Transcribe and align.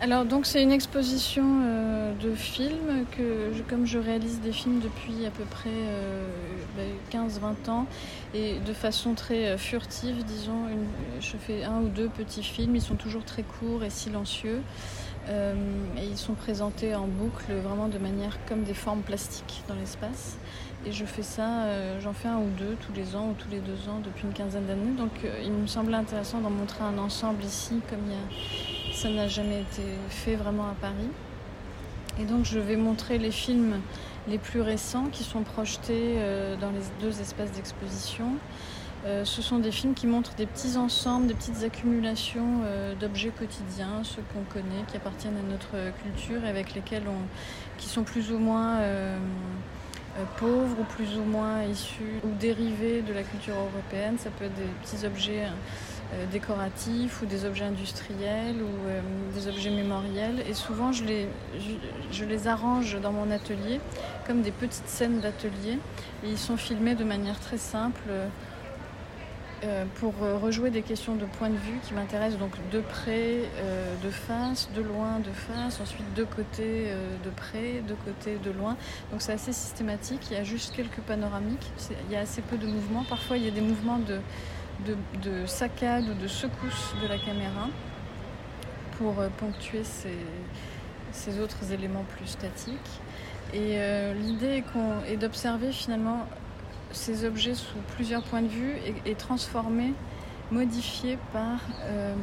Alors 0.00 0.24
donc 0.24 0.46
c'est 0.46 0.62
une 0.62 0.70
exposition 0.70 1.60
euh, 1.64 2.14
de 2.22 2.32
films 2.32 3.04
que 3.16 3.50
je- 3.52 3.62
comme 3.64 3.84
je 3.84 3.98
réalise 3.98 4.40
des 4.40 4.52
films 4.52 4.78
depuis 4.78 5.26
à 5.26 5.30
peu 5.30 5.42
près 5.44 5.70
euh, 5.72 6.24
ben, 6.76 6.86
15-20 7.10 7.68
ans 7.68 7.86
et 8.32 8.60
de 8.64 8.72
façon 8.72 9.14
très 9.14 9.46
euh, 9.48 9.58
furtive 9.58 10.22
disons, 10.24 10.68
une- 10.70 11.20
je 11.20 11.36
fais 11.36 11.64
un 11.64 11.80
ou 11.80 11.88
deux 11.88 12.08
petits 12.08 12.44
films, 12.44 12.76
ils 12.76 12.80
sont 12.82 12.94
toujours 12.94 13.24
très 13.24 13.42
courts 13.42 13.82
et 13.82 13.90
silencieux 13.90 14.60
euh, 15.30 15.54
et 16.00 16.04
ils 16.06 16.16
sont 16.16 16.34
présentés 16.34 16.94
en 16.94 17.08
boucle 17.08 17.52
vraiment 17.54 17.88
de 17.88 17.98
manière 17.98 18.38
comme 18.48 18.62
des 18.62 18.74
formes 18.74 19.02
plastiques 19.02 19.62
dans 19.66 19.74
l'espace. 19.74 20.36
Et 20.86 20.92
je 20.92 21.04
fais 21.04 21.22
ça, 21.24 21.64
euh, 21.64 22.00
j'en 22.00 22.12
fais 22.12 22.28
un 22.28 22.38
ou 22.38 22.48
deux 22.56 22.76
tous 22.86 22.92
les 22.94 23.16
ans 23.16 23.30
ou 23.30 23.34
tous 23.36 23.50
les 23.50 23.58
deux 23.58 23.88
ans 23.88 24.00
depuis 24.04 24.26
une 24.28 24.32
quinzaine 24.32 24.64
d'années. 24.66 24.92
Donc 24.96 25.10
euh, 25.24 25.40
il 25.44 25.50
me 25.50 25.66
semblait 25.66 25.96
intéressant 25.96 26.38
d'en 26.40 26.50
montrer 26.50 26.84
un 26.84 26.96
ensemble 26.98 27.42
ici 27.42 27.80
comme 27.90 27.98
il 28.06 28.12
y 28.12 28.14
a 28.14 28.77
ça 28.98 29.08
n'a 29.08 29.28
jamais 29.28 29.60
été 29.60 29.82
fait 30.08 30.34
vraiment 30.34 30.64
à 30.64 30.74
Paris. 30.80 31.10
Et 32.20 32.24
donc 32.24 32.44
je 32.44 32.58
vais 32.58 32.74
montrer 32.74 33.18
les 33.18 33.30
films 33.30 33.80
les 34.28 34.38
plus 34.38 34.60
récents 34.60 35.06
qui 35.12 35.22
sont 35.22 35.42
projetés 35.42 36.16
euh, 36.16 36.56
dans 36.56 36.70
les 36.70 36.82
deux 37.00 37.20
espaces 37.20 37.52
d'exposition. 37.52 38.32
Euh, 39.06 39.24
ce 39.24 39.40
sont 39.40 39.60
des 39.60 39.70
films 39.70 39.94
qui 39.94 40.08
montrent 40.08 40.34
des 40.34 40.46
petits 40.46 40.76
ensembles, 40.76 41.28
des 41.28 41.34
petites 41.34 41.62
accumulations 41.62 42.62
euh, 42.64 42.96
d'objets 42.96 43.30
quotidiens, 43.30 44.02
ceux 44.02 44.22
qu'on 44.34 44.42
connaît, 44.52 44.82
qui 44.88 44.96
appartiennent 44.96 45.36
à 45.36 45.48
notre 45.48 45.92
culture 46.02 46.44
et 46.44 46.48
avec 46.48 46.74
lesquels 46.74 47.04
on, 47.06 47.78
qui 47.78 47.86
sont 47.86 48.02
plus 48.02 48.32
ou 48.32 48.38
moins 48.38 48.80
pauvres 50.38 50.80
ou 50.80 50.84
plus 50.96 51.16
ou 51.16 51.22
moins 51.22 51.62
issus 51.62 52.20
ou 52.24 52.34
dérivés 52.40 53.02
de 53.02 53.12
la 53.12 53.22
culture 53.22 53.54
européenne. 53.54 54.16
Ça 54.18 54.30
peut 54.30 54.46
être 54.46 54.56
des 54.56 54.66
petits 54.82 55.06
objets 55.06 55.46
décoratifs 56.30 57.22
ou 57.22 57.26
des 57.26 57.44
objets 57.44 57.64
industriels 57.64 58.56
ou 58.56 58.88
euh, 58.88 59.00
des 59.34 59.48
objets 59.48 59.70
mémoriels. 59.70 60.42
Et 60.48 60.54
souvent, 60.54 60.92
je 60.92 61.04
les, 61.04 62.48
arrange 62.48 62.98
dans 63.00 63.12
mon 63.12 63.30
atelier 63.30 63.80
comme 64.26 64.42
des 64.42 64.50
petites 64.50 64.88
scènes 64.88 65.20
d'atelier. 65.20 65.78
Et 66.24 66.30
ils 66.30 66.38
sont 66.38 66.56
filmés 66.56 66.94
de 66.94 67.04
manière 67.04 67.38
très 67.38 67.58
simple 67.58 68.10
euh, 69.64 69.84
pour 69.96 70.14
euh, 70.22 70.36
rejouer 70.36 70.70
des 70.70 70.82
questions 70.82 71.16
de 71.16 71.24
point 71.24 71.50
de 71.50 71.56
vue 71.56 71.78
qui 71.82 71.92
m'intéressent 71.92 72.38
donc 72.38 72.52
de 72.70 72.80
près, 72.80 73.40
euh, 73.56 73.94
de 74.04 74.10
face, 74.10 74.70
de 74.74 74.82
loin, 74.82 75.18
de 75.18 75.32
face, 75.32 75.80
ensuite 75.80 76.14
de 76.14 76.22
côté, 76.22 76.84
euh, 76.86 77.16
de 77.24 77.30
près, 77.30 77.82
de 77.86 77.94
côté, 77.94 78.36
de 78.36 78.50
loin. 78.52 78.76
Donc 79.10 79.20
c'est 79.20 79.32
assez 79.32 79.52
systématique, 79.52 80.28
il 80.30 80.36
y 80.36 80.40
a 80.40 80.44
juste 80.44 80.76
quelques 80.76 81.00
panoramiques, 81.00 81.72
il 82.06 82.12
y 82.12 82.16
a 82.16 82.20
assez 82.20 82.40
peu 82.40 82.56
de 82.56 82.66
mouvements. 82.66 83.04
Parfois 83.08 83.36
il 83.36 83.44
y 83.44 83.48
a 83.48 83.50
des 83.50 83.60
mouvements 83.60 83.98
de, 83.98 84.20
de, 84.86 84.96
de 85.22 85.46
saccade 85.46 86.04
ou 86.08 86.14
de 86.14 86.28
secousse 86.28 86.94
de 87.02 87.08
la 87.08 87.18
caméra 87.18 87.68
pour 88.98 89.20
euh, 89.20 89.28
ponctuer 89.38 89.82
ces, 89.84 91.40
autres 91.40 91.72
éléments 91.72 92.04
plus 92.16 92.26
statiques. 92.26 93.00
Et 93.54 93.76
euh, 93.76 94.14
l'idée 94.14 94.62
est, 95.08 95.16
d'observer 95.16 95.72
finalement 95.72 96.26
ces 96.92 97.24
objets 97.24 97.54
sous 97.54 97.78
plusieurs 97.94 98.22
points 98.22 98.42
de 98.42 98.48
vue 98.48 98.76
et, 99.04 99.14
transformés, 99.14 99.94
modifiés 100.50 101.18
par 101.32 101.60
euh, 101.82 102.14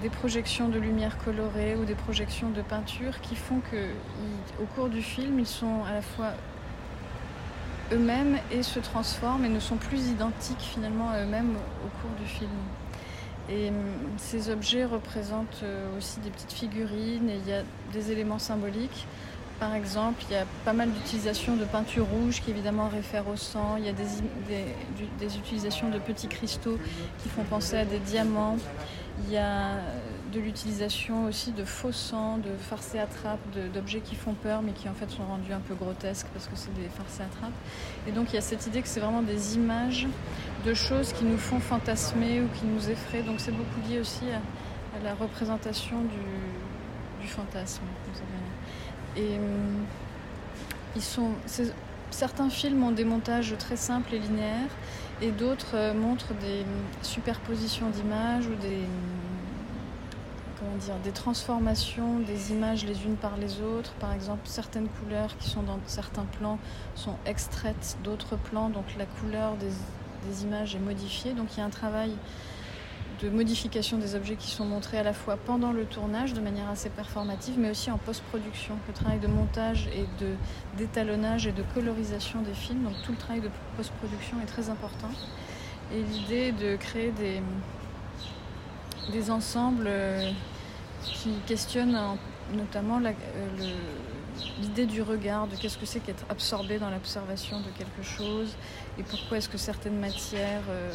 des 0.00 0.10
projections 0.10 0.68
de 0.68 0.78
lumière 0.78 1.16
colorée 1.24 1.76
ou 1.76 1.84
des 1.84 1.94
projections 1.94 2.50
de 2.50 2.62
peinture 2.62 3.20
qui 3.20 3.36
font 3.36 3.60
que, 3.70 3.90
au 4.60 4.66
cours 4.74 4.88
du 4.88 5.02
film, 5.02 5.38
ils 5.38 5.46
sont 5.46 5.84
à 5.84 5.92
la 5.92 6.02
fois 6.02 6.32
eux-mêmes 7.92 8.38
et 8.50 8.62
se 8.62 8.78
transforment 8.78 9.44
et 9.44 9.48
ne 9.48 9.60
sont 9.60 9.76
plus 9.76 10.08
identiques 10.08 10.60
finalement 10.60 11.10
à 11.10 11.22
eux-mêmes 11.22 11.54
au 11.84 11.88
cours 12.00 12.16
du 12.20 12.26
film. 12.26 12.50
Et 13.48 13.68
hum, 13.68 13.74
ces 14.16 14.50
objets 14.50 14.84
représentent 14.84 15.60
euh, 15.62 15.96
aussi 15.96 16.20
des 16.20 16.30
petites 16.30 16.52
figurines 16.52 17.28
et 17.28 17.36
il 17.36 17.48
y 17.48 17.52
a 17.52 17.62
des 17.92 18.12
éléments 18.12 18.38
symboliques. 18.38 19.06
Par 19.58 19.74
exemple, 19.74 20.24
il 20.28 20.34
y 20.34 20.36
a 20.36 20.44
pas 20.64 20.72
mal 20.72 20.90
d'utilisation 20.90 21.56
de 21.56 21.64
peinture 21.64 22.06
rouge 22.06 22.40
qui 22.40 22.50
évidemment 22.50 22.88
réfère 22.88 23.28
au 23.28 23.36
sang. 23.36 23.76
Il 23.78 23.84
y 23.84 23.88
a 23.88 23.92
des, 23.92 24.04
des, 25.20 25.36
utilisations 25.36 25.88
de 25.88 26.00
petits 26.00 26.26
cristaux 26.26 26.78
qui 27.22 27.28
font 27.28 27.44
penser 27.44 27.76
à 27.76 27.84
des 27.84 28.00
diamants. 28.00 28.56
Il 29.24 29.32
y 29.32 29.36
a 29.36 29.76
de 30.32 30.40
l'utilisation 30.40 31.26
aussi 31.26 31.52
de 31.52 31.64
faux 31.64 31.92
sang, 31.92 32.38
de 32.38 32.56
farces 32.58 32.94
et 32.94 32.98
attrapes, 32.98 33.40
d'objets 33.74 34.00
qui 34.00 34.14
font 34.14 34.34
peur 34.34 34.62
mais 34.62 34.72
qui 34.72 34.88
en 34.88 34.94
fait 34.94 35.10
sont 35.10 35.24
rendus 35.24 35.52
un 35.52 35.60
peu 35.60 35.74
grotesques 35.74 36.26
parce 36.32 36.46
que 36.46 36.56
c'est 36.56 36.74
des 36.74 36.88
farces 36.88 37.20
et 37.20 37.22
attrapes. 37.22 37.52
Et 38.08 38.12
donc 38.12 38.30
il 38.30 38.36
y 38.36 38.38
a 38.38 38.42
cette 38.42 38.66
idée 38.66 38.82
que 38.82 38.88
c'est 38.88 39.00
vraiment 39.00 39.22
des 39.22 39.56
images 39.56 40.06
de 40.64 40.74
choses 40.74 41.12
qui 41.12 41.24
nous 41.24 41.38
font 41.38 41.60
fantasmer 41.60 42.40
ou 42.40 42.48
qui 42.58 42.64
nous 42.64 42.88
effraient. 42.88 43.22
Donc 43.22 43.40
c'est 43.40 43.52
beaucoup 43.52 43.80
lié 43.88 44.00
aussi 44.00 44.24
à, 44.30 45.04
la 45.04 45.14
représentation 45.14 45.98
du, 46.02 47.28
fantasme. 47.28 47.82
Et 49.16 49.38
hum, 49.38 49.84
ils 50.96 51.02
sont, 51.02 51.30
certains 52.10 52.50
films 52.50 52.82
ont 52.82 52.90
des 52.90 53.04
montages 53.04 53.54
très 53.58 53.76
simples 53.76 54.14
et 54.14 54.18
linéaires, 54.18 54.74
et 55.20 55.30
d'autres 55.30 55.76
euh, 55.76 55.94
montrent 55.94 56.34
des 56.34 56.62
hum, 56.62 56.66
superpositions 57.02 57.90
d'images 57.90 58.46
ou 58.46 58.54
des, 58.56 58.84
hum, 58.84 59.31
des 61.04 61.12
transformations 61.12 62.20
des 62.20 62.52
images 62.52 62.84
les 62.84 63.04
unes 63.04 63.16
par 63.16 63.36
les 63.36 63.60
autres. 63.60 63.92
Par 63.94 64.12
exemple, 64.12 64.42
certaines 64.44 64.88
couleurs 64.88 65.36
qui 65.38 65.48
sont 65.48 65.62
dans 65.62 65.78
certains 65.86 66.26
plans 66.38 66.58
sont 66.94 67.16
extraites 67.26 67.96
d'autres 68.04 68.36
plans, 68.36 68.68
donc 68.68 68.84
la 68.98 69.06
couleur 69.06 69.56
des, 69.56 69.70
des 70.28 70.44
images 70.44 70.74
est 70.74 70.80
modifiée. 70.80 71.32
Donc 71.32 71.48
il 71.54 71.60
y 71.60 71.62
a 71.62 71.66
un 71.66 71.70
travail 71.70 72.12
de 73.22 73.28
modification 73.28 73.98
des 73.98 74.14
objets 74.14 74.34
qui 74.34 74.50
sont 74.50 74.64
montrés 74.64 74.98
à 74.98 75.02
la 75.02 75.12
fois 75.12 75.36
pendant 75.36 75.72
le 75.72 75.84
tournage 75.84 76.32
de 76.32 76.40
manière 76.40 76.68
assez 76.68 76.90
performative, 76.90 77.54
mais 77.56 77.70
aussi 77.70 77.90
en 77.90 77.98
post-production. 77.98 78.74
Le 78.88 78.94
travail 78.94 79.20
de 79.20 79.28
montage 79.28 79.88
et 79.94 80.06
de 80.22 80.32
d'étalonnage 80.76 81.46
et 81.46 81.52
de 81.52 81.62
colorisation 81.74 82.42
des 82.42 82.54
films, 82.54 82.82
donc 82.82 82.94
tout 83.04 83.12
le 83.12 83.18
travail 83.18 83.40
de 83.40 83.50
post-production 83.76 84.40
est 84.42 84.46
très 84.46 84.70
important. 84.70 85.10
Et 85.94 86.02
l'idée 86.02 86.52
de 86.52 86.76
créer 86.76 87.12
des, 87.12 87.42
des 89.12 89.30
ensembles 89.30 89.86
euh, 89.86 90.30
qui 91.04 91.30
questionnent 91.46 91.96
en- 91.96 92.18
notamment 92.56 93.00
euh, 93.04 93.10
l'idée 94.60 94.86
du 94.86 95.02
regard, 95.02 95.46
de 95.46 95.56
qu'est-ce 95.56 95.78
que 95.78 95.86
c'est 95.86 96.00
qu'être 96.00 96.24
absorbé 96.28 96.78
dans 96.78 96.90
l'observation 96.90 97.60
de 97.60 97.68
quelque 97.76 98.02
chose 98.02 98.54
et 98.98 99.02
pourquoi 99.02 99.38
est-ce 99.38 99.48
que 99.48 99.58
certaines 99.58 99.98
matières 99.98 100.62
euh, 100.68 100.90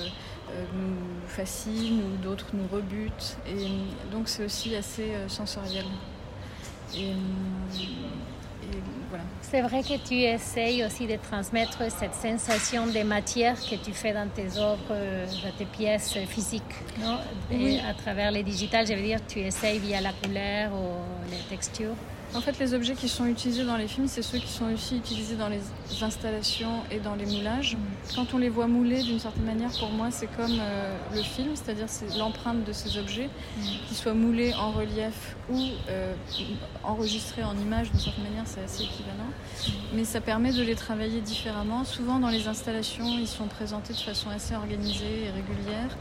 euh, 0.52 0.66
nous 0.76 1.28
fascinent 1.28 2.02
ou 2.04 2.18
d'autres 2.24 2.48
nous 2.54 2.68
rebutent. 2.72 3.38
Et 3.48 3.66
euh, 3.66 3.68
donc 4.12 4.28
c'est 4.30 4.46
aussi 4.46 4.76
assez 4.76 5.14
euh, 5.14 5.28
sensoriel. 5.30 5.86
Euh, 6.96 7.14
voilà. 9.10 9.24
C'est 9.42 9.62
vrai 9.62 9.82
que 9.82 9.98
tu 10.08 10.16
essayes 10.16 10.84
aussi 10.84 11.08
de 11.08 11.16
transmettre 11.16 11.90
cette 11.92 12.14
sensation 12.14 12.88
de 12.88 13.02
matière 13.04 13.56
que 13.56 13.76
tu 13.76 13.94
fais 13.94 14.14
dans 14.14 14.28
tes 14.28 14.58
œuvres, 14.58 14.80
euh, 14.92 15.26
dans 15.44 15.52
tes 15.58 15.66
pièces 15.66 16.18
physiques. 16.28 16.64
Non? 17.00 17.18
Et 17.52 17.56
Oui. 17.58 17.80
à 17.90 17.94
travers 17.94 18.32
les 18.32 18.44
digitales, 18.44 18.86
je 18.88 18.94
veux 18.94 19.02
dire, 19.02 19.20
tu 19.28 19.40
essayes 19.40 19.80
via 19.80 20.02
la 20.02 20.12
couleur 20.14 20.72
ou 20.74 21.30
les 21.32 21.38
textures? 21.50 21.96
En 22.36 22.42
fait, 22.42 22.60
les 22.60 22.74
objets 22.74 22.94
qui 22.94 23.08
sont 23.08 23.26
utilisés 23.26 23.64
dans 23.64 23.78
les 23.78 23.88
films, 23.88 24.08
c'est 24.08 24.22
ceux 24.22 24.38
qui 24.38 24.50
sont 24.50 24.66
aussi 24.74 24.98
utilisés 24.98 25.36
dans 25.36 25.48
les 25.48 25.62
installations 26.02 26.84
et 26.92 27.00
dans 27.00 27.16
les 27.16 27.26
moulages. 27.26 27.78
Quand 28.16 28.34
on 28.34 28.38
les 28.38 28.50
voit 28.50 28.68
moulés, 28.68 29.02
d'une 29.02 29.20
certaine 29.20 29.46
manière, 29.46 29.72
pour 29.80 29.90
moi, 29.90 30.10
c'est 30.12 30.28
comme 30.36 30.58
euh, 30.60 30.98
le 31.16 31.22
film, 31.22 31.56
c'est-à-dire 31.56 31.86
c'est 31.88 32.18
l'empreinte 32.18 32.66
de 32.66 32.74
ces 32.74 32.98
objets, 32.98 33.30
qu'ils 33.88 33.96
soient 33.96 34.14
moulés 34.14 34.54
en 34.54 34.72
relief 34.72 35.36
ou 35.50 35.58
euh, 35.90 36.14
enregistrés 36.84 37.44
en 37.44 37.58
image, 37.58 37.92
d'une 37.92 38.00
certaine 38.00 38.26
manière, 38.26 38.44
c'est 38.46 38.64
assez 38.64 38.84
équivalent. 38.84 39.32
Mais 39.94 40.04
ça 40.04 40.20
permet 40.20 40.52
de 40.52 40.62
les 40.62 40.76
travailler 40.76 41.22
différemment. 41.22 41.86
Souvent, 41.86 42.20
dans 42.20 42.30
les 42.30 42.48
installations, 42.48 43.18
ils 43.18 43.28
sont 43.28 43.48
présentés 43.48 43.94
de 43.94 44.00
façon 44.00 44.30
assez 44.30 44.54
organisée 44.54 45.24
et 45.26 45.32
régulière, 45.32 45.98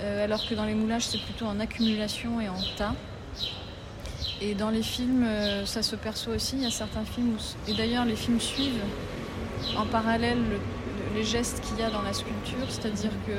euh, 0.00 0.24
alors 0.24 0.48
que 0.48 0.54
dans 0.54 0.64
les 0.64 0.74
moulages, 0.74 1.06
c'est 1.06 1.20
plutôt 1.20 1.44
en 1.44 1.60
accumulation 1.60 2.40
et 2.40 2.48
en 2.48 2.58
tas. 2.76 2.94
Et 4.40 4.54
dans 4.54 4.70
les 4.70 4.82
films, 4.82 5.24
euh, 5.26 5.66
ça 5.66 5.82
se 5.82 5.96
perçoit 5.96 6.34
aussi. 6.36 6.56
Il 6.56 6.62
y 6.62 6.66
a 6.66 6.70
certains 6.70 7.04
films 7.04 7.34
où, 7.34 7.70
et 7.70 7.74
d'ailleurs, 7.74 8.04
les 8.04 8.16
films 8.16 8.40
suivent 8.40 8.82
en 9.76 9.84
parallèle 9.86 10.38
le- 10.38 10.54
le- 10.54 11.16
les 11.16 11.24
gestes 11.24 11.60
qu'il 11.64 11.78
y 11.78 11.82
a 11.82 11.90
dans 11.90 12.02
la 12.02 12.12
sculpture. 12.12 12.66
C'est-à-dire 12.68 13.10
que 13.26 13.32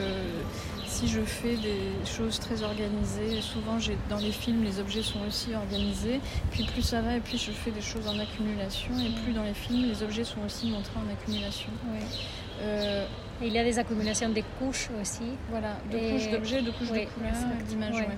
si 0.85 1.07
je 1.07 1.21
fais 1.21 1.55
des 1.55 1.79
choses 2.05 2.39
très 2.39 2.63
organisées, 2.63 3.39
souvent 3.41 3.77
dans 4.09 4.17
les 4.17 4.31
films, 4.31 4.63
les 4.63 4.79
objets 4.79 5.03
sont 5.03 5.19
aussi 5.25 5.53
organisés. 5.55 6.19
Puis 6.51 6.63
plus 6.65 6.81
ça 6.81 7.01
va, 7.01 7.15
et 7.15 7.19
plus 7.21 7.37
je 7.37 7.51
fais 7.51 7.71
des 7.71 7.81
choses 7.81 8.05
en 8.07 8.19
accumulation. 8.19 8.91
Et 8.99 9.11
plus 9.23 9.31
dans 9.31 9.43
les 9.43 9.53
films, 9.53 9.87
les 9.87 10.03
objets 10.03 10.25
sont 10.25 10.41
aussi 10.45 10.67
montrés 10.69 10.97
en 10.97 11.09
accumulation. 11.13 11.69
Euh, 12.61 13.05
Et 13.41 13.47
il 13.47 13.53
y 13.53 13.57
a 13.59 13.63
des 13.63 13.79
accumulations 13.79 14.27
de 14.29 14.41
couches 14.59 14.89
aussi. 15.01 15.23
voilà, 15.49 15.77
de 15.89 15.97
Et- 15.97 16.11
couches 16.11 16.29
d'objets, 16.29 16.61
de 16.61 16.71
couches 16.71 16.89
oui, 16.91 17.05
de 17.05 17.09
couleurs, 17.11 17.31
d'images. 17.69 17.93
Ouais. 17.95 18.17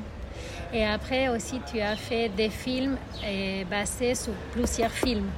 Et 0.74 0.86
après 0.86 1.28
aussi, 1.30 1.60
tu 1.72 1.80
as 1.80 1.95
fait 1.95 2.30
des 2.30 2.50
films 2.50 2.98
euh, 3.24 3.63
basés 3.66 4.16
sur 4.16 4.33
plusieurs 4.51 4.92
films. 4.92 5.30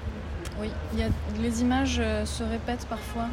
Oui, 0.60 0.69
il 0.94 1.00
y 1.00 1.04
a, 1.04 1.07
les 1.42 1.62
images 1.62 1.98
euh, 2.00 2.25
se 2.25 2.44
répètent 2.44 2.86
parfois 2.88 3.25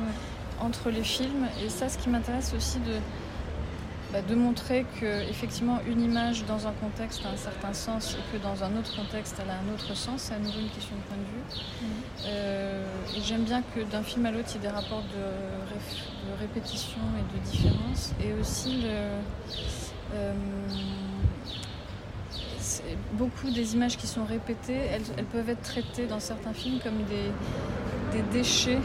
entre 0.61 0.91
les 0.91 1.03
films. 1.03 1.47
Et 1.65 1.69
ça, 1.69 1.89
ce 1.89 1.99
qui 1.99 2.09
m'intéresse 2.09 2.55
aussi 2.55 2.79
de, 2.79 2.95
bah, 4.12 4.23
de 4.23 4.35
montrer 4.35 4.85
que 5.01 5.23
effectivement 5.31 5.79
une 5.87 6.01
image 6.03 6.45
dans 6.45 6.67
un 6.67 6.73
contexte 6.73 7.25
a 7.25 7.29
un 7.29 7.37
certain 7.37 7.73
sens 7.73 8.17
et 8.17 8.37
que 8.37 8.43
dans 8.43 8.65
un 8.65 8.77
autre 8.77 8.97
contexte 8.97 9.37
elle 9.41 9.51
a 9.51 9.55
un 9.55 9.73
autre 9.73 9.95
sens, 9.95 10.23
c'est 10.23 10.35
à 10.35 10.39
nouveau 10.41 10.59
une 10.59 10.71
question 10.71 10.97
de 10.97 11.03
point 11.03 11.17
de 11.17 11.23
vue. 11.23 11.61
Mmh. 11.83 11.87
Euh, 12.27 12.85
et 13.17 13.21
j'aime 13.21 13.45
bien 13.45 13.62
que 13.62 13.81
d'un 13.89 14.03
film 14.03 14.27
à 14.27 14.33
l'autre 14.33 14.49
il 14.51 14.55
y 14.55 14.67
ait 14.67 14.69
des 14.69 14.75
rapports 14.75 15.05
de, 15.15 16.41
répétition 16.41 16.99
et 17.19 17.39
de 17.39 17.45
différence. 17.45 18.12
Et 18.21 18.33
aussi 18.33 18.83
le, 18.83 18.89
euh, 20.15 20.33
beaucoup 23.15 23.50
des 23.50 23.75
images 23.75 23.97
qui 23.97 24.06
sont 24.06 24.25
répétées, 24.25 24.79
elles, 24.93 25.25
peuvent 25.25 25.49
être 25.49 25.62
traitées 25.62 26.06
dans 26.06 26.21
certains 26.21 26.53
films 26.53 26.79
comme 26.82 26.99
des 27.05 28.23
déchets 28.32 28.79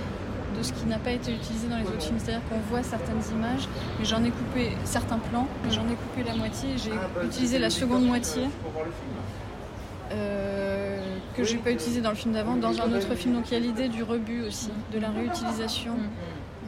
de 0.57 0.63
ce 0.63 0.73
qui 0.73 0.85
n'a 0.85 0.97
pas 0.97 1.11
été 1.11 1.33
utilisé 1.33 1.67
dans 1.67 1.77
les 1.77 1.85
autres 1.85 2.01
films. 2.01 2.17
C'est-à-dire 2.19 2.47
qu'on 2.49 2.59
voit 2.69 2.83
certaines 2.83 3.21
images, 3.31 3.67
mais 3.99 4.05
j'en 4.05 4.23
ai 4.23 4.29
coupé 4.29 4.71
certains 4.85 5.17
plans, 5.17 5.47
mais 5.63 5.71
j'en 5.71 5.85
ai 5.85 5.95
coupé 5.95 6.23
la 6.25 6.35
moitié 6.35 6.69
et 6.73 6.77
j'ai 6.77 6.91
utilisé 7.25 7.59
la 7.59 7.69
seconde 7.69 8.05
moitié. 8.05 8.43
Euh, 10.11 11.17
que 11.35 11.43
j'ai 11.43 11.57
pas 11.57 11.71
utilisé 11.71 11.99
dans 11.99 12.11
le 12.11 12.15
film 12.15 12.33
d'avant, 12.33 12.55
dans 12.55 12.79
un 12.79 12.93
autre 12.93 13.15
film. 13.15 13.33
Donc 13.33 13.51
il 13.51 13.53
y 13.53 13.57
a 13.57 13.59
l'idée 13.59 13.89
du 13.89 14.03
rebut 14.03 14.43
aussi, 14.43 14.69
de 14.93 14.99
la 14.99 15.09
réutilisation 15.09 15.93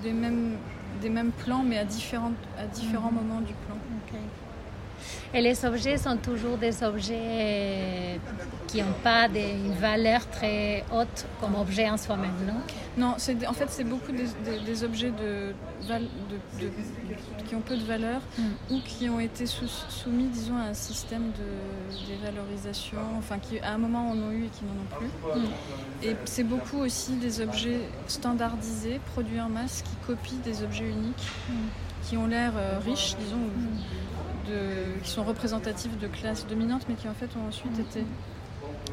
des 0.04 0.12
mêmes, 0.12 0.58
des 1.02 1.10
mêmes 1.10 1.32
plans, 1.32 1.64
mais 1.64 1.78
à, 1.78 1.86
différentes, 1.86 2.34
à 2.58 2.66
différents 2.66 3.12
moments 3.12 3.42
du 3.42 3.54
plan. 3.54 3.78
Et 5.34 5.42
les 5.42 5.66
objets 5.66 5.98
sont 5.98 6.18
toujours 6.18 6.58
des 6.58 6.84
objets 6.84 8.20
qui 8.68 8.82
n'ont 8.82 9.00
pas 9.04 9.28
une 9.28 9.74
valeur 9.74 10.28
très 10.30 10.84
haute 10.94 11.26
comme 11.40 11.56
objet 11.56 11.90
en 11.90 11.98
soi-même, 11.98 12.36
non? 12.46 12.62
Non, 12.98 13.16
en 13.48 13.54
fait, 13.54 13.68
c'est 13.70 13.84
beaucoup 13.84 14.12
des, 14.12 14.84
objets 14.84 15.12
de, 15.12 15.54
qui 17.46 17.56
ont 17.56 17.62
peu 17.62 17.78
de 17.78 17.84
valeur 17.84 18.22
mm. 18.38 18.44
ou 18.72 18.80
qui 18.84 19.08
ont 19.08 19.20
été 19.20 19.46
soumis, 19.46 20.28
disons, 20.28 20.58
à 20.58 20.70
un 20.70 20.74
système 20.74 21.32
de 21.32 22.08
dévalorisation, 22.08 22.98
enfin, 23.18 23.38
qui 23.38 23.60
à 23.60 23.74
un 23.74 23.78
moment 23.78 24.10
en 24.10 24.18
ont 24.18 24.32
eu 24.32 24.46
et 24.46 24.50
qui 24.50 24.64
n'en 24.66 24.72
ont 24.72 24.98
plus. 24.98 25.40
Mm. 25.40 26.08
Et 26.10 26.16
c'est 26.26 26.44
beaucoup 26.44 26.78
aussi 26.78 27.14
des 27.14 27.40
objets 27.40 27.82
standardisés, 28.08 29.00
produits 29.14 29.42
en 29.42 29.50
masse, 29.50 29.84
qui 29.84 29.96
copient 30.08 30.40
des 30.44 30.64
objets 30.64 30.90
uniques, 30.90 31.28
mm. 31.50 31.54
qui 32.10 32.18
ont 32.18 32.26
l'air 32.26 32.54
euh, 32.58 32.80
riches, 32.84 33.16
disons 33.20 33.38
qui 35.04 35.10
sont 35.10 35.24
représentatifs 35.24 35.98
de 35.98 36.08
classes 36.08 36.48
dominantes, 36.48 36.86
mais 36.88 36.96
qui 36.96 37.08
en 37.08 37.14
fait 37.14 37.30
ont 37.38 37.48
ensuite 37.48 37.78
été 37.80 38.06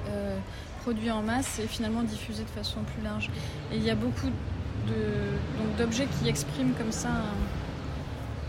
euh, 0.08 0.38
produits 0.82 1.10
en 1.10 1.22
masse 1.22 1.58
et 1.58 1.66
finalement 1.66 2.02
diffusés 2.02 2.42
de 2.42 2.50
façon 2.50 2.80
plus 2.82 3.02
large. 3.02 3.30
Et 3.72 3.76
il 3.76 3.82
y 3.82 3.90
a 3.90 3.94
beaucoup 3.94 4.28
d'objets 5.78 6.06
qui 6.18 6.28
expriment 6.28 6.74
comme 6.74 6.92
ça 6.92 7.08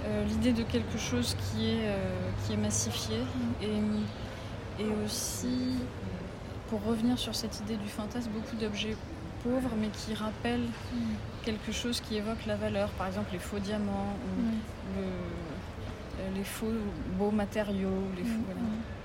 euh, 0.05 0.25
l'idée 0.25 0.51
de 0.51 0.63
quelque 0.63 0.97
chose 0.97 1.35
qui 1.35 1.69
est, 1.69 1.85
euh, 1.85 2.29
qui 2.45 2.53
est 2.53 2.57
massifié. 2.57 3.17
Et, 3.61 4.83
et 4.83 4.87
aussi, 5.05 5.77
pour 6.69 6.83
revenir 6.83 7.17
sur 7.17 7.33
cette 7.33 7.59
idée 7.61 7.77
du 7.77 7.87
fantasme, 7.87 8.29
beaucoup 8.31 8.57
d'objets 8.57 8.97
pauvres 9.43 9.71
mais 9.79 9.87
qui 9.87 10.13
rappellent 10.13 10.67
quelque 11.45 11.71
chose 11.71 12.01
qui 12.01 12.17
évoque 12.17 12.45
la 12.47 12.55
valeur, 12.55 12.89
par 12.91 13.07
exemple 13.07 13.29
les 13.31 13.39
faux 13.39 13.59
diamants 13.59 14.17
ou 14.23 14.99
le, 14.99 15.07
les 16.35 16.43
faux 16.43 16.71
beaux 17.17 17.31
matériaux. 17.31 17.89
Les 18.17 18.23
faux, 18.23 18.39
mm-hmm. 18.39 18.95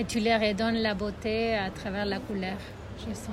Et 0.00 0.04
tu 0.04 0.20
leur 0.20 0.40
redonnes 0.40 0.76
la 0.76 0.94
beauté 0.94 1.54
à 1.54 1.70
travers 1.70 2.04
la 2.04 2.18
couleur, 2.18 2.56
je 2.98 3.14
sens. 3.14 3.30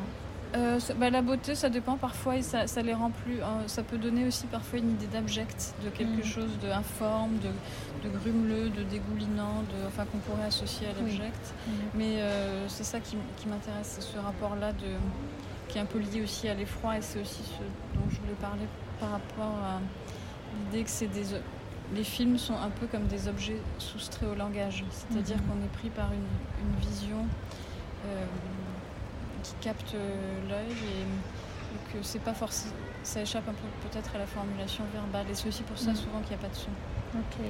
Euh, 0.54 0.80
bah, 0.98 1.10
la 1.10 1.22
beauté, 1.22 1.56
ça 1.56 1.70
dépend 1.70 1.96
parfois 1.96 2.36
et 2.36 2.42
ça, 2.42 2.68
ça 2.68 2.82
les 2.82 2.94
rend 2.94 3.10
plus. 3.10 3.40
Euh, 3.40 3.68
ça 3.68 3.84
peut 3.84 3.98
donner 3.98 4.26
aussi 4.26 4.48
parfois 4.48 4.80
une 4.80 4.92
idée 4.92 5.08
d'abject, 5.08 5.74
de 5.84 5.90
quelque 5.90 6.22
mm. 6.22 6.26
chose 6.26 6.52
d'informe, 6.62 7.38
de, 7.38 8.08
de 8.08 8.14
grumeleux, 8.18 8.70
de 8.70 8.84
dégoulinant, 8.84 9.62
de, 9.62 9.88
enfin 9.88 10.06
qu'on 10.06 10.18
pourrait 10.18 10.48
associer 10.48 10.88
à 10.88 10.94
l'abject. 10.94 11.24
Mm-hmm. 11.24 11.72
Mais 11.96 12.18
c'est 12.68 12.84
ça 12.84 13.00
qui, 13.00 13.16
qui 13.38 13.48
m'intéresse, 13.48 13.98
c'est 14.00 14.02
ce 14.02 14.18
rapport-là 14.18 14.74
de, 14.74 14.98
qui 15.70 15.78
est 15.78 15.82
un 15.82 15.86
peu 15.86 16.00
lié 16.00 16.22
aussi 16.22 16.50
à 16.50 16.54
l'effroi 16.54 16.98
et 16.98 17.02
c'est 17.02 17.22
aussi 17.22 17.44
ce 17.44 17.64
dont 17.98 18.06
je 18.10 18.18
voulais 18.18 18.38
parler 18.42 18.66
par 19.00 19.12
rapport 19.12 19.58
à 19.64 19.80
l'idée 20.66 20.84
que 20.84 20.90
c'est 20.90 21.08
des 21.08 21.34
les 21.96 22.04
films 22.04 22.38
sont 22.38 22.54
un 22.54 22.70
peu 22.70 22.88
comme 22.88 23.08
des 23.08 23.28
objets 23.28 23.62
soustraits 23.78 24.30
au 24.30 24.36
langage, 24.36 24.84
c'est-à-dire 24.92 25.38
mhm. 25.38 25.44
qu'on 25.44 25.66
est 25.66 25.72
pris 25.74 25.90
par 25.90 26.10
une, 26.14 26.90
vision 26.90 27.26
euh, 28.06 28.26
qui 29.44 29.54
capte 29.62 29.94
l'œil 30.50 30.72
et, 30.72 31.94
que 31.94 32.04
c'est 32.04 32.20
pas 32.20 32.34
forcément, 32.34 32.74
ça 33.04 33.22
échappe 33.22 33.48
un 33.48 33.54
peu 33.54 33.90
peut-être 33.90 34.16
à 34.16 34.18
la 34.18 34.26
formulation 34.26 34.84
verbale 34.94 35.26
et 35.32 35.34
c'est 35.34 35.48
aussi 35.48 35.64
pour 35.64 35.78
ça 35.78 35.92
mhm. 35.92 35.96
souvent 35.96 36.20
qu'il 36.20 36.36
n'y 36.38 36.44
a 36.44 36.48
pas 36.48 36.50
de 36.50 36.56
son. 36.56 36.70
Ok. 37.16 37.46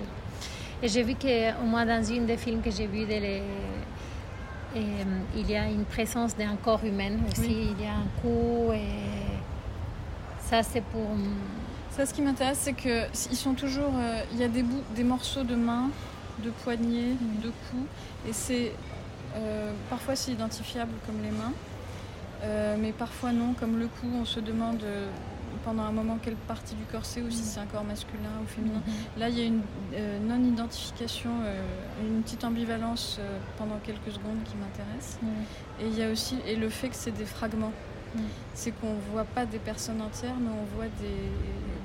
Et 0.84 0.88
j'ai 0.88 1.04
vu 1.04 1.16
qu'au 1.16 1.66
moins 1.66 1.86
dans 1.86 2.04
une 2.04 2.26
des 2.26 2.38
films 2.38 2.62
que 2.62 2.72
j'ai 2.72 2.88
vu, 2.88 3.06
les... 3.06 3.44
Et, 4.74 4.84
il 5.36 5.52
y 5.52 5.56
a 5.56 5.66
une 5.66 5.84
présence 5.84 6.36
d'un 6.36 6.56
corps 6.56 6.84
humain 6.86 7.18
aussi, 7.30 7.74
il 7.78 7.82
y 7.82 7.86
a 7.86 7.94
un 7.94 8.22
cou 8.22 8.72
et 8.74 8.88
ça 10.40 10.64
c'est 10.64 10.82
pour 10.82 11.10
ça, 12.02 12.08
ce 12.08 12.16
qui 12.16 12.22
m'intéresse, 12.22 12.60
c'est 12.62 12.74
qu'ils 12.74 13.38
sont 13.38 13.54
toujours. 13.54 13.94
Euh, 13.96 14.24
il 14.32 14.40
y 14.40 14.44
a 14.44 14.48
des, 14.48 14.64
bouts, 14.64 14.84
des 14.96 15.04
morceaux 15.04 15.44
de 15.44 15.56
main, 15.56 15.90
de 16.44 16.50
poignets, 16.50 17.16
de 17.44 17.50
cou, 17.50 17.86
et 18.28 18.34
c'est. 18.34 18.72
Euh, 19.36 19.72
parfois, 19.90 20.16
c'est 20.16 20.32
identifiable 20.32 20.92
comme 21.06 21.22
les 21.22 21.32
mains, 21.32 21.54
euh, 22.44 22.76
mais 22.80 22.92
parfois 22.92 23.32
non, 23.32 23.54
comme 23.54 23.78
le 23.80 23.88
cou, 23.88 24.08
on 24.20 24.26
se 24.26 24.40
demande 24.40 24.84
pendant 25.64 25.84
un 25.84 25.92
moment 25.92 26.18
quelle 26.22 26.36
partie 26.36 26.74
du 26.74 26.84
corps 26.86 27.06
c'est 27.06 27.22
ou 27.22 27.30
si 27.30 27.44
c'est 27.44 27.60
un 27.60 27.66
corps 27.66 27.84
masculin 27.84 28.32
ou 28.44 28.48
féminin. 28.48 28.82
Mhm. 28.86 29.20
Là, 29.20 29.30
il 29.30 29.38
y 29.38 29.42
a 29.42 29.46
une 29.46 29.62
non-identification, 30.28 31.30
une 32.02 32.24
petite 32.24 32.44
ambivalence 32.44 33.20
pendant 33.58 33.78
quelques 33.84 34.12
secondes 34.12 34.40
qui 34.44 34.56
m'intéresse. 34.58 35.20
Et 35.80 35.88
il 35.88 35.98
y 35.98 36.04
a 36.04 36.10
aussi 36.10 36.38
et 36.48 36.56
le 36.56 36.70
fait 36.70 36.90
que 36.90 36.96
c'est 36.96 37.12
des 37.16 37.26
fragments. 37.26 37.74
C'est 38.54 38.72
qu'on 38.72 38.94
ne 38.94 39.02
voit 39.12 39.26
pas 39.26 39.46
des 39.46 39.60
personnes 39.60 40.02
entières, 40.02 40.36
mais 40.40 40.50
on 40.50 40.76
voit 40.76 40.90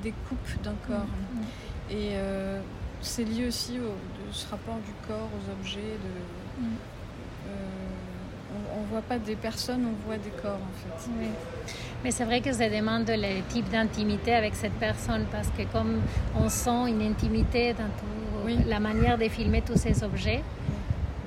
des, 0.02 0.12
coupes 0.28 0.62
d'un 0.62 0.75
corps. 0.87 1.05
Mm. 1.05 1.38
Mm. 1.38 1.44
Et 1.90 2.08
euh, 2.12 2.61
c'est 3.00 3.25
lié 3.25 3.46
aussi 3.49 3.78
au 3.78 3.82
de 3.82 4.32
ce 4.32 4.49
rapport 4.49 4.76
du 4.76 4.93
corps 5.06 5.28
aux 5.34 5.52
objets. 5.52 5.78
De, 5.78 6.64
mm. 6.64 6.75
euh, 7.49 7.87
on 8.76 8.81
ne 8.82 8.87
voit 8.87 9.02
pas 9.02 9.19
des 9.19 9.37
personnes, 9.37 9.87
on 9.87 10.06
voit 10.06 10.19
des 10.19 10.31
corps 10.31 10.58
en 10.58 11.00
fait. 11.00 11.11
Mais 12.05 12.11
c'est 12.11 12.25
vrai 12.25 12.40
que 12.40 12.52
ça 12.52 12.69
demande 12.69 13.05
le 13.08 13.43
type 13.49 13.69
d'intimité 13.70 14.34
avec 14.34 14.55
cette 14.55 14.75
personne 14.75 15.26
parce 15.31 15.49
que 15.49 15.62
comme 15.73 16.00
on 16.38 16.49
sent 16.49 16.88
une 16.88 17.02
intimité 17.02 17.75
dans 17.75 17.88
la 18.67 18.81
manière 18.81 19.19
de 19.19 19.28
filmer 19.28 19.62
tous 19.62 19.76
ces 19.76 20.05
objets, 20.05 20.42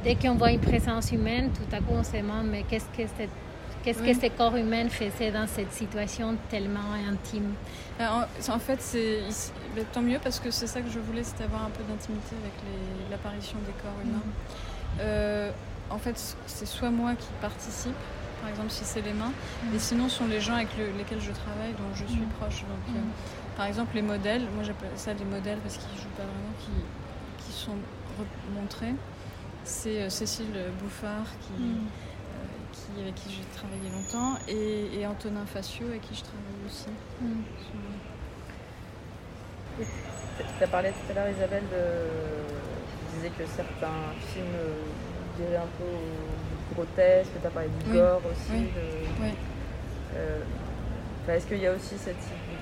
dès 0.04 0.16
qu'on 0.16 0.36
voit 0.36 0.52
une 0.52 0.62
présence 0.62 1.12
humaine, 1.12 1.52
tout 1.54 1.76
à 1.76 1.80
coup 1.80 1.94
on 1.94 2.04
se 2.04 2.14
demande 2.14 2.48
mais 2.50 2.64
qu'est-ce 2.64 2.86
que 2.86 3.08
cette 3.18 3.30
Qu'est-ce 3.84 4.00
que 4.00 4.14
ce 4.14 4.28
corps 4.36 4.56
humain 4.56 4.90
faisait 4.90 5.32
dans 5.32 5.48
cette 5.48 5.72
situation 5.72 6.36
tellement 6.50 6.92
intime? 7.10 7.54
Euh, 8.00 8.06
en, 8.50 8.60
fait, 8.60 8.82
c'est 8.82 9.22
ben, 9.76 9.86
tant 9.94 10.02
mieux 10.02 10.20
parce 10.22 10.40
que 10.40 10.52
c'est 10.52 10.68
ça 10.68 10.82
que 10.82 10.90
je 10.90 11.00
voulais, 11.00 11.24
c'était 11.24 11.46
avoir 11.46 11.64
un 11.64 11.70
peu 11.70 11.84
d'intimité 11.84 12.36
avec 12.42 12.54
l'apparition 13.10 13.58
des 13.66 13.74
corps 13.82 14.00
humains. 14.04 14.18
Mm. 14.18 15.00
Euh, 15.02 15.52
en 15.90 15.98
fait, 15.98 16.36
c'est 16.46 16.66
soit 16.66 16.92
moi 16.92 17.16
qui 17.16 17.28
participe, 17.42 17.96
par 18.42 18.50
exemple 18.50 18.70
si 18.70 18.84
c'est 18.84 19.02
les 19.02 19.14
mains, 19.14 19.32
mm. 19.64 19.76
et 19.76 19.80
sinon 19.80 20.10
ce 20.10 20.18
sont 20.18 20.28
les 20.28 20.42
gens 20.42 20.56
avec 20.56 20.70
lesquels 20.98 21.22
je 21.22 21.32
travaille, 21.32 21.72
dont 21.74 21.94
je 21.94 22.06
suis 22.06 22.22
mm. 22.22 22.30
proche. 22.40 22.62
Donc, 22.62 22.96
euh, 22.96 23.00
par 23.56 23.66
exemple, 23.66 23.96
les 23.96 24.02
modèles, 24.02 24.44
moi 24.56 24.64
j'appelle 24.64 24.92
ça 24.96 25.14
des 25.14 25.26
modèles 25.26 25.60
parce 25.60 25.78
qu'ils 25.78 25.98
jouent 25.98 26.16
pas 26.18 26.24
vraiment, 26.24 26.54
qui, 26.60 27.46
qui 27.46 27.52
sont 27.52 27.76
montrés. 28.54 28.94
C'est 29.66 30.10
Cécile 30.10 30.72
Bouffard 30.82 31.26
qui 31.42 31.64
avec 32.98 33.16
qui 33.16 33.30
j'ai 33.30 33.44
travaillé 33.58 33.90
longtemps, 33.90 34.38
et, 34.48 35.06
Antonin 35.06 35.46
Facio, 35.46 35.88
avec 35.88 36.02
qui 36.02 36.16
je 36.16 36.22
travaille 36.22 36.66
aussi. 36.66 36.90
Mm. 37.22 37.44
Tu 40.58 40.64
as 40.64 40.68
parlé 40.68 40.90
tout 40.90 41.12
à 41.12 41.14
l'heure, 41.14 41.30
Isabelle, 41.30 41.64
de... 41.72 41.84
tu 43.10 43.16
disais 43.16 43.30
que 43.30 43.46
certains 43.46 44.14
films 44.34 44.46
diraient 45.38 45.58
un 45.58 45.72
peu 45.78 46.76
grotesque, 46.76 47.32
tu 47.40 47.48
as 47.48 47.50
parlé 47.50 47.70
du 47.70 47.94
gore 47.94 48.22
aussi. 48.32 48.66
Euh, 50.16 50.40
est-ce 51.28 51.46
qu'il 51.46 51.60
y 51.60 51.68
a 51.68 51.74
aussi 51.74 51.98
cette. 51.98 52.18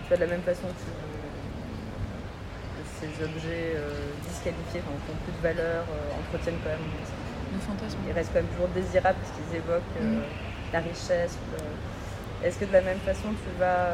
Tu 0.08 0.14
de 0.14 0.20
la 0.20 0.28
même 0.28 0.42
façon 0.42 0.68
que, 0.68 0.74
ces 3.00 3.24
objets 3.24 3.76
euh, 3.76 4.12
disqualifiés, 4.28 4.82
enfin, 4.86 4.96
qui 5.06 5.12
n'ont 5.12 5.22
plus 5.24 5.34
de 5.34 5.44
valeur, 5.44 5.84
euh, 5.90 6.20
entretiennent 6.20 6.60
quand 6.64 6.70
même 6.70 7.62
fantasme. 7.62 7.98
Ils 8.08 8.14
restent 8.14 8.32
quand 8.34 8.42
même 8.42 8.54
toujours 8.54 8.70
désirables 8.70 9.18
parce 9.18 9.34
qu'ils 9.34 9.58
évoquent 9.58 9.98
euh, 10.02 10.22
mm. 10.22 10.74
la 10.74 10.80
richesse. 10.80 11.38
Est-ce 12.44 12.60
que 12.60 12.66
de 12.66 12.74
la 12.74 12.82
même 12.82 13.00
façon 13.00 13.30
tu 13.34 13.50
vas. 13.60 13.90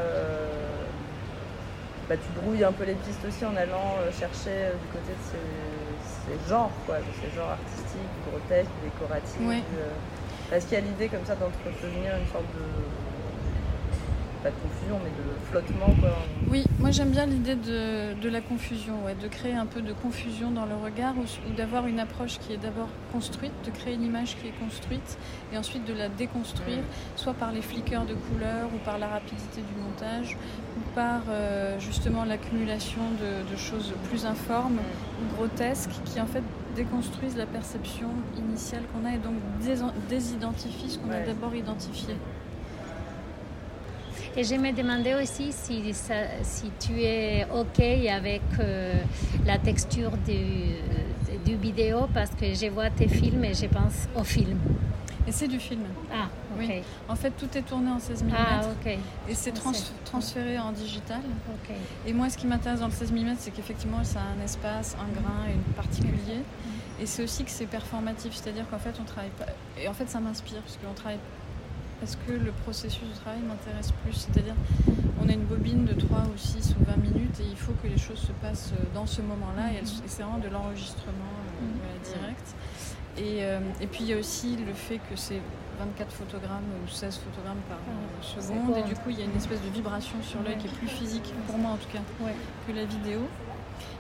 Bah, 2.10 2.16
tu 2.20 2.28
brouilles 2.42 2.66
un 2.66 2.74
peu 2.74 2.84
les 2.84 2.96
pistes 2.96 3.24
aussi 3.26 3.46
en 3.46 3.56
allant 3.56 3.96
chercher 4.12 4.76
du 4.76 4.88
côté 4.92 5.16
de 5.16 5.24
ces, 5.32 6.50
genres, 6.50 6.76
quoi, 6.86 6.98
de 7.00 7.14
ces 7.24 7.34
genres 7.34 7.56
artistiques, 7.56 8.12
grotesques, 8.28 8.76
décoratifs. 8.84 9.64
Est-ce 10.52 10.68
qu'il 10.68 10.78
y 10.78 10.82
a 10.82 10.84
l'idée 10.84 11.08
comme 11.08 11.24
ça 11.26 11.36
d'entretenir 11.36 12.12
une 12.20 12.28
sorte 12.28 12.52
de 12.60 12.68
pas 14.44 14.50
de 14.50 14.56
confusion, 14.56 15.00
mais 15.02 15.10
de 15.12 15.46
flottement. 15.50 15.96
Quoi. 16.02 16.10
Oui, 16.52 16.66
moi 16.80 16.92
j'aime 16.92 17.12
bien 17.12 17.26
l'idée 17.26 17.56
de, 17.56 18.14
de, 18.20 18.30
la 18.30 18.42
confusion, 18.42 18.94
ouais, 19.06 19.16
de 19.16 19.28
créer 19.30 19.54
un 19.54 19.66
peu 19.66 19.82
de 19.82 19.94
confusion 19.94 20.52
dans 20.52 20.66
le 20.66 20.76
regard 20.76 21.14
ou, 21.18 21.54
d'avoir 21.54 21.88
une 21.88 22.00
approche 22.00 22.40
qui 22.40 22.52
est 22.52 22.58
d'abord 22.58 22.90
construite, 23.14 23.54
de 23.66 23.72
créer 23.72 23.94
une 23.94 24.04
image 24.04 24.36
qui 24.38 24.48
est 24.48 24.60
construite 24.60 25.18
et 25.54 25.58
ensuite 25.58 25.86
de 25.86 25.94
la 25.94 26.10
déconstruire, 26.10 26.84
soit 27.16 27.34
par 27.34 27.54
les 27.54 27.62
flickers 27.62 28.06
de 28.06 28.16
couleurs 28.16 28.68
ou 28.76 28.78
par 28.84 29.00
la 29.00 29.08
rapidité 29.08 29.62
du 29.62 29.82
montage 29.82 30.38
ou 30.78 30.82
par 30.94 31.22
euh, 31.30 31.80
justement 31.80 32.26
l'accumulation 32.26 33.02
de, 33.22 33.50
de, 33.50 33.58
choses 33.58 33.94
plus 34.10 34.26
informes 34.26 34.80
ou 35.22 35.36
grotesques 35.36 35.92
qui 36.06 36.20
en 36.20 36.26
fait 36.26 36.44
déconstruisent 36.76 37.38
la 37.38 37.46
perception 37.46 38.10
initiale 38.38 38.84
qu'on 38.92 39.08
a 39.08 39.14
et 39.14 39.20
donc 39.20 39.36
désidentifient 40.10 40.90
ce 40.90 40.98
qu'on 40.98 41.12
a 41.12 41.22
d'abord 41.22 41.56
identifié. 41.56 42.16
Et 44.36 44.44
je 44.44 44.56
me 44.56 44.72
demandais 44.72 45.14
aussi 45.14 45.52
si, 45.52 45.94
si 45.94 46.72
tu 46.80 47.02
es 47.02 47.46
OK 47.54 47.80
avec 47.80 48.42
euh, 48.60 48.96
la 49.46 49.60
texture 49.60 50.12
du, 50.26 50.76
du, 51.46 51.56
vidéo, 51.56 52.08
parce 52.12 52.32
que 52.32 52.54
je 52.54 52.68
vois 52.72 52.90
tes 52.90 53.08
films 53.08 53.44
et 53.44 53.54
je 53.54 53.68
pense 53.68 54.08
au 54.16 54.24
film. 54.24 54.58
Et 55.28 55.32
c'est 55.32 55.48
du 55.48 55.60
film. 55.60 55.84
Ah, 56.12 56.30
ok. 56.56 56.66
Oui. 56.68 56.82
En 57.08 57.16
fait, 57.16 57.30
tout 57.32 57.48
est 57.56 57.62
tourné 57.62 57.92
en 57.92 58.00
16 58.00 58.24
mm. 58.24 58.28
Ah, 58.36 58.62
ok. 58.66 58.98
Et 59.30 59.36
c'est 59.36 59.54
transféré 60.04 60.58
en 60.58 60.72
digital. 60.72 61.22
Ok. 61.50 61.76
Et 62.08 62.12
moi, 62.14 62.30
ce 62.30 62.38
qui 62.38 62.48
m'intéresse 62.48 62.80
dans 62.80 62.88
le 62.88 62.92
16 62.92 63.12
mm, 63.12 63.36
c'est 63.38 63.52
qu'effectivement, 63.52 64.04
ça 64.04 64.20
a 64.20 64.40
un 64.40 64.44
espace, 64.44 64.98
un 65.00 65.14
grain 65.14 65.48
et 65.48 65.54
une 65.54 65.74
particulier. 65.76 66.42
Et 67.00 67.06
c'est 67.06 67.24
aussi 67.24 67.44
que 67.44 67.52
c'est 67.52 67.68
performatif, 67.68 68.34
c'est-à-dire 68.34 68.66
qu'en 68.70 68.80
fait, 68.80 68.96
on 69.00 69.04
travaille 69.04 69.32
pas. 69.32 69.46
Et 69.80 69.88
en 69.88 69.94
fait, 69.94 70.10
ça 70.10 70.20
m'inspire, 70.20 70.60
parce 70.62 70.78
qu'on 70.78 70.94
travaille 70.94 71.20
parce 72.00 72.16
que 72.16 72.32
le 72.32 72.52
processus 72.52 73.08
de 73.08 73.14
travail 73.16 73.42
m'intéresse 73.42 73.92
plus? 74.04 74.14
C'est-à-dire, 74.14 74.56
on 75.22 75.30
a 75.30 75.34
une 75.34 75.46
bobine 75.46 75.86
de 75.86 75.94
3 75.94 76.20
ou 76.20 76.38
6 76.38 76.76
ou 76.80 76.86
20 76.86 76.98
minutes 76.98 77.40
et 77.40 77.46
il 77.50 77.58
faut 77.58 77.74
que 77.82 77.88
les 77.88 77.98
choses 77.98 78.20
se 78.20 78.32
passent 78.42 78.74
euh, 78.74 78.84
dans 78.94 79.06
ce 79.06 79.22
moment-là. 79.22 79.72
Et, 79.74 79.84
c'est 79.86 80.24
vraiment 80.24 80.40
de 80.40 80.50
l'enregistrement 80.50 81.34
euh, 81.62 81.66
mhm. 81.66 82.20
direct. 82.20 82.56
Et, 83.18 83.46
euh, 83.46 83.60
et, 83.80 83.88
puis 83.88 84.02
il 84.02 84.08
y 84.08 84.14
a 84.14 84.18
aussi 84.18 84.58
le 84.58 84.74
fait 84.74 84.98
que 84.98 85.16
c'est 85.16 85.40
24 85.80 86.12
photogrammes 86.12 86.64
ou 86.84 86.90
16 86.90 87.20
photogrammes 87.20 87.62
par 87.70 87.78
seconde. 88.22 88.78
Et 88.78 88.84
du 88.84 88.96
coup, 88.96 89.10
il 89.10 89.20
y 89.20 89.22
a 89.22 89.26
une 89.26 89.38
espèce 89.38 89.62
de 89.62 89.70
vibration 89.70 90.16
sur 90.22 90.42
l'œil 90.42 90.58
qui 90.58 90.68
est 90.68 90.72
plus 90.72 90.88
physique, 90.88 91.34
pour 91.48 91.58
moi 91.58 91.72
en 91.72 91.78
tout 91.78 91.90
cas, 91.92 92.00
que 92.68 92.74
la 92.74 92.86
vidéo. 92.86 93.22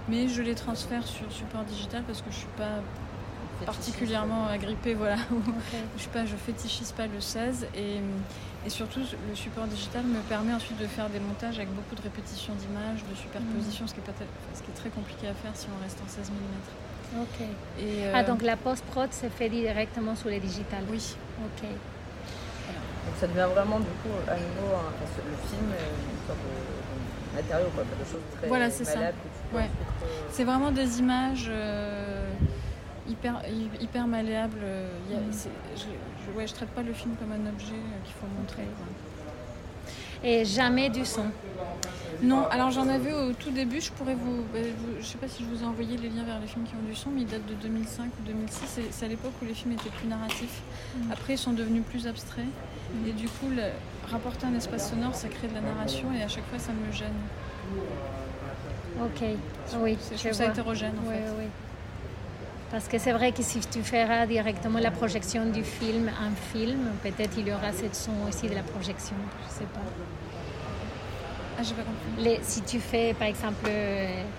Mais 0.10 0.28
je 0.28 0.42
les 0.42 0.56
transfère 0.56 1.06
sur 1.08 1.32
support 1.32 1.64
digital 1.64 2.04
parce 2.04 2.22
que 2.22 2.30
je 2.30 2.38
suis 2.38 2.56
pas 2.58 2.82
particulièrement 3.66 4.48
agrippée, 4.48 4.94
voilà. 4.94 5.18
je 5.98 6.04
sais 6.04 6.10
pas, 6.10 6.26
je 6.26 6.36
fétichise 6.36 6.92
pas 6.92 7.08
le 7.08 7.20
16 7.20 7.68
et, 7.76 7.98
et, 8.66 8.70
surtout 8.70 9.00
le 9.00 9.36
support 9.36 9.66
digital 9.66 10.04
me 10.04 10.20
permet 10.22 10.54
ensuite 10.54 10.78
de 10.80 10.88
faire 10.88 11.10
des 11.10 11.20
montages 11.20 11.58
avec 11.58 11.70
beaucoup 11.74 11.96
de 11.96 12.02
répétitions 12.02 12.54
d'images, 12.56 13.04
de 13.10 13.16
superposition, 13.16 13.86
mm. 13.86 13.88
ce, 13.88 13.94
qui 13.94 14.00
est 14.00 14.04
pas 14.04 14.14
ce 14.54 14.62
qui 14.62 14.72
est 14.72 14.76
très 14.76 14.90
compliqué 14.90 15.28
à 15.28 15.34
faire 15.34 15.52
si 15.54 15.68
on 15.68 15.84
reste 15.84 16.00
en 16.04 16.10
16 16.10 16.32
mm. 16.32 17.22
Ok. 17.22 17.48
Et, 17.80 18.10
ah 18.14 18.24
donc 18.24 18.42
la 18.42 18.58
post-prod 18.58 19.14
se 19.14 19.28
fait 19.28 19.50
directement 19.50 20.16
sur 20.16 20.30
les 20.30 20.40
digitales 20.40 20.84
Oui. 20.90 21.16
Ok. 21.46 21.64
Donc 21.64 23.16
ça 23.20 23.28
devient 23.28 23.48
vraiment 23.54 23.80
du 23.80 23.86
coup 23.86 24.16
à 24.28 24.36
nouveau 24.36 24.74
le 25.18 25.48
film 25.48 25.70
une 25.70 26.28
sorte 26.28 26.40
de, 26.40 27.36
matériau, 27.36 27.68
quoi, 27.76 27.84
de 27.84 28.06
choses 28.06 28.22
très 28.38 28.48
voilà, 28.48 28.70
c'est 28.70 28.86
ça. 28.86 29.00
Ouais. 29.54 29.64
Euh, 29.64 30.06
c'est 30.32 30.44
vraiment 30.44 30.72
des 30.72 31.00
images. 31.00 31.48
Euh, 31.50 32.23
hyper, 33.24 33.42
hyper 33.82 34.08
malléable. 34.08 34.60
Il 35.10 35.18
mm. 35.18 35.32
je, 35.76 35.82
je, 35.82 36.38
ouais, 36.38 36.48
je 36.48 36.54
traite 36.54 36.70
pas 36.70 36.84
le 36.84 36.94
film 36.94 37.16
comme 37.16 37.32
un 37.32 37.50
objet 37.50 37.74
euh, 37.74 38.06
qu'il 38.06 38.14
faut 38.14 38.28
montrer. 38.38 38.68
Et 40.24 40.46
jamais 40.46 40.90
du 40.90 41.06
son 41.06 41.26
Non, 42.22 42.48
alors 42.50 42.72
j'en 42.72 42.88
avais 42.88 43.12
au 43.12 43.34
tout 43.34 43.52
début, 43.52 43.82
je 43.82 43.92
pourrais 43.92 44.16
vous, 44.16 44.44
bah, 44.54 44.60
Je 45.00 45.06
sais 45.06 45.18
pas 45.18 45.28
si 45.28 45.44
je 45.44 45.50
vous 45.50 45.64
ai 45.64 45.66
envoyé 45.66 45.98
les 45.98 46.10
liens 46.10 46.24
vers 46.24 46.40
les 46.40 46.48
films 46.48 46.66
qui 46.66 46.76
ont 46.76 46.88
du 46.88 46.96
son, 46.96 47.10
mais 47.10 47.22
ils 47.22 47.28
datent 47.28 47.46
de 47.46 47.56
2005 47.56 48.06
ou 48.06 48.28
2006. 48.28 48.80
C'est 48.92 49.06
à 49.06 49.10
l'époque 49.10 49.34
où 49.42 49.46
les 49.46 49.54
films 49.54 49.74
étaient 49.74 49.90
plus 49.90 50.08
narratifs. 50.08 50.62
Mm. 50.96 51.12
Après, 51.12 51.34
ils 51.34 51.38
sont 51.38 51.54
devenus 51.54 51.84
plus 51.84 52.08
abstraits. 52.08 52.46
Mm. 52.46 53.08
Et 53.08 53.12
du 53.12 53.28
coup, 53.28 53.50
rapporter 54.10 54.46
un 54.48 54.56
espace 54.56 54.92
sonore, 54.92 55.16
ça 55.16 55.28
crée 55.28 55.48
de 55.48 55.56
la 55.56 55.62
narration 55.62 56.14
et 56.14 56.24
à 56.24 56.28
chaque 56.28 56.46
fois, 56.46 56.60
ça 56.60 56.72
me 56.72 56.92
gêne. 56.92 57.10
Ok, 59.02 59.24
oui. 59.80 59.98
Je 60.12 60.18
trouve 60.18 60.34
ça 60.34 60.46
hétérogène 60.46 60.94
en 61.04 61.10
fait. 61.10 61.24
Oui. 61.38 61.46
Parce 62.74 62.88
que 62.88 62.98
c'est 62.98 63.12
vrai 63.12 63.32
que 63.32 63.44
si 63.44 63.60
tu 63.60 63.84
feras 63.84 64.26
directement 64.26 64.80
la 64.80 64.90
projection 64.90 65.46
du 65.46 65.64
film 65.64 66.10
en 66.10 66.58
film, 66.58 66.80
peut-être 67.04 67.38
il 67.38 67.48
y 67.48 67.52
aura 67.52 67.72
cette 67.72 67.94
son 67.94 68.14
aussi 68.28 68.50
de 68.50 68.56
la 68.56 68.64
projection, 68.64 69.16
je 69.44 69.54
ne 69.54 69.60
sais 69.60 69.72
pas. 69.72 69.80
Ah, 71.56 71.62
j'ai 71.62 71.76
pas 71.76 71.84
compris. 71.84 72.24
Les, 72.24 72.40
si 72.42 72.64
tu 72.64 72.80
fais 72.80 73.14
par 73.14 73.28
exemple 73.28 73.70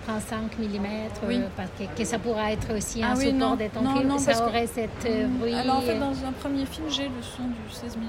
35 0.05 0.59
mm, 0.59 0.85
oui. 1.29 1.39
parce 1.55 1.69
que, 1.97 2.03
ça 2.03 2.19
pourra 2.19 2.51
être 2.51 2.75
aussi 2.75 3.01
un 3.01 3.11
ah 3.13 3.15
support 3.15 3.55
de 3.55 3.67
ton 3.67 3.95
film, 3.95 4.19
ça 4.19 4.45
aurait 4.45 4.67
cette 4.67 4.89
euh, 5.05 5.27
bruit. 5.27 5.53
Alors 5.53 5.77
en 5.77 5.81
fait, 5.81 5.97
dans 5.97 6.25
un 6.25 6.33
premier 6.33 6.65
film, 6.65 6.87
j'ai 6.89 7.05
le 7.05 7.21
son 7.21 7.43
du 7.43 7.73
16 7.73 7.95
mm. 7.95 8.01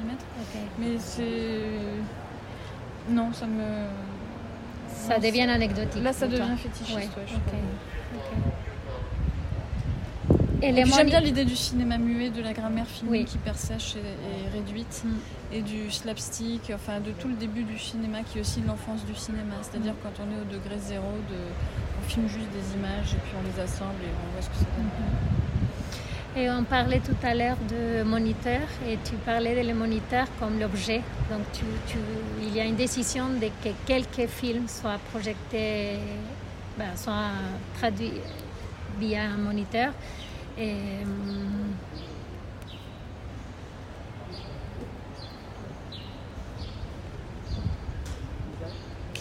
Mais 0.80 0.98
c'est. 0.98 1.70
Non, 3.10 3.32
ça 3.32 3.46
me. 3.46 3.62
Ça 4.88 5.20
devient 5.20 5.42
anecdotique. 5.42 6.02
Là, 6.02 6.12
ça 6.12 6.26
devient 6.26 6.56
fétichiste, 6.56 6.96
ouais. 6.96 7.08
J'aime 10.74 11.06
bien 11.06 11.20
l'idée 11.20 11.44
du 11.44 11.54
cinéma 11.54 11.96
muet, 11.96 12.30
de 12.30 12.42
la 12.42 12.52
grammaire 12.52 12.86
filmée 12.86 13.24
qui 13.24 13.38
persèche 13.38 13.94
et, 13.96 14.56
réduite, 14.56 15.04
mm. 15.04 15.54
et 15.54 15.62
du 15.62 15.90
slapstick, 15.90 16.72
enfin 16.74 16.98
de 16.98 17.12
tout 17.12 17.28
le 17.28 17.34
début 17.34 17.62
du 17.62 17.78
cinéma 17.78 18.18
qui 18.22 18.38
est 18.38 18.40
aussi 18.40 18.62
l'enfance 18.66 19.04
du 19.04 19.14
cinéma. 19.14 19.54
C'est-à-dire 19.62 19.92
mm. 19.92 20.02
quand 20.02 20.24
on 20.24 20.36
est 20.36 20.40
au 20.40 20.44
degré 20.44 20.76
zéro, 20.78 21.12
de, 21.30 21.36
on 21.98 22.08
filme 22.08 22.28
juste 22.28 22.50
des 22.50 22.78
images 22.78 23.14
et 23.14 23.18
puis 23.18 23.34
on 23.38 23.46
les 23.46 23.62
assemble 23.62 24.02
et 24.02 24.10
on 24.10 24.32
voit 24.32 24.42
ce 24.42 24.48
que 24.48 24.56
ça 24.56 24.64
donne. 24.76 24.86
Mm-hmm. 24.86 25.46
Et 26.38 26.50
on 26.50 26.64
parlait 26.64 27.00
tout 27.00 27.16
à 27.22 27.34
l'heure 27.34 27.56
de 27.70 28.02
moniteur 28.02 28.60
et 28.86 28.98
tu 29.04 29.14
parlais 29.24 29.62
de 29.62 29.66
le 29.66 29.74
moniteur 29.74 30.26
comme 30.40 30.58
l'objet. 30.58 31.00
Donc 31.30 31.42
tu, 31.52 31.64
tu, 31.86 31.98
il 32.42 32.54
y 32.54 32.60
a 32.60 32.64
une 32.64 32.76
décision 32.76 33.28
de 33.28 33.46
que 33.64 33.72
quelques 33.86 34.28
films 34.28 34.68
soient 34.68 34.98
projetés, 35.10 35.98
ben, 36.76 36.94
soient 36.96 37.30
traduits 37.78 38.20
via 38.98 39.22
un 39.22 39.38
moniteur. 39.38 39.92
Et, 40.58 40.74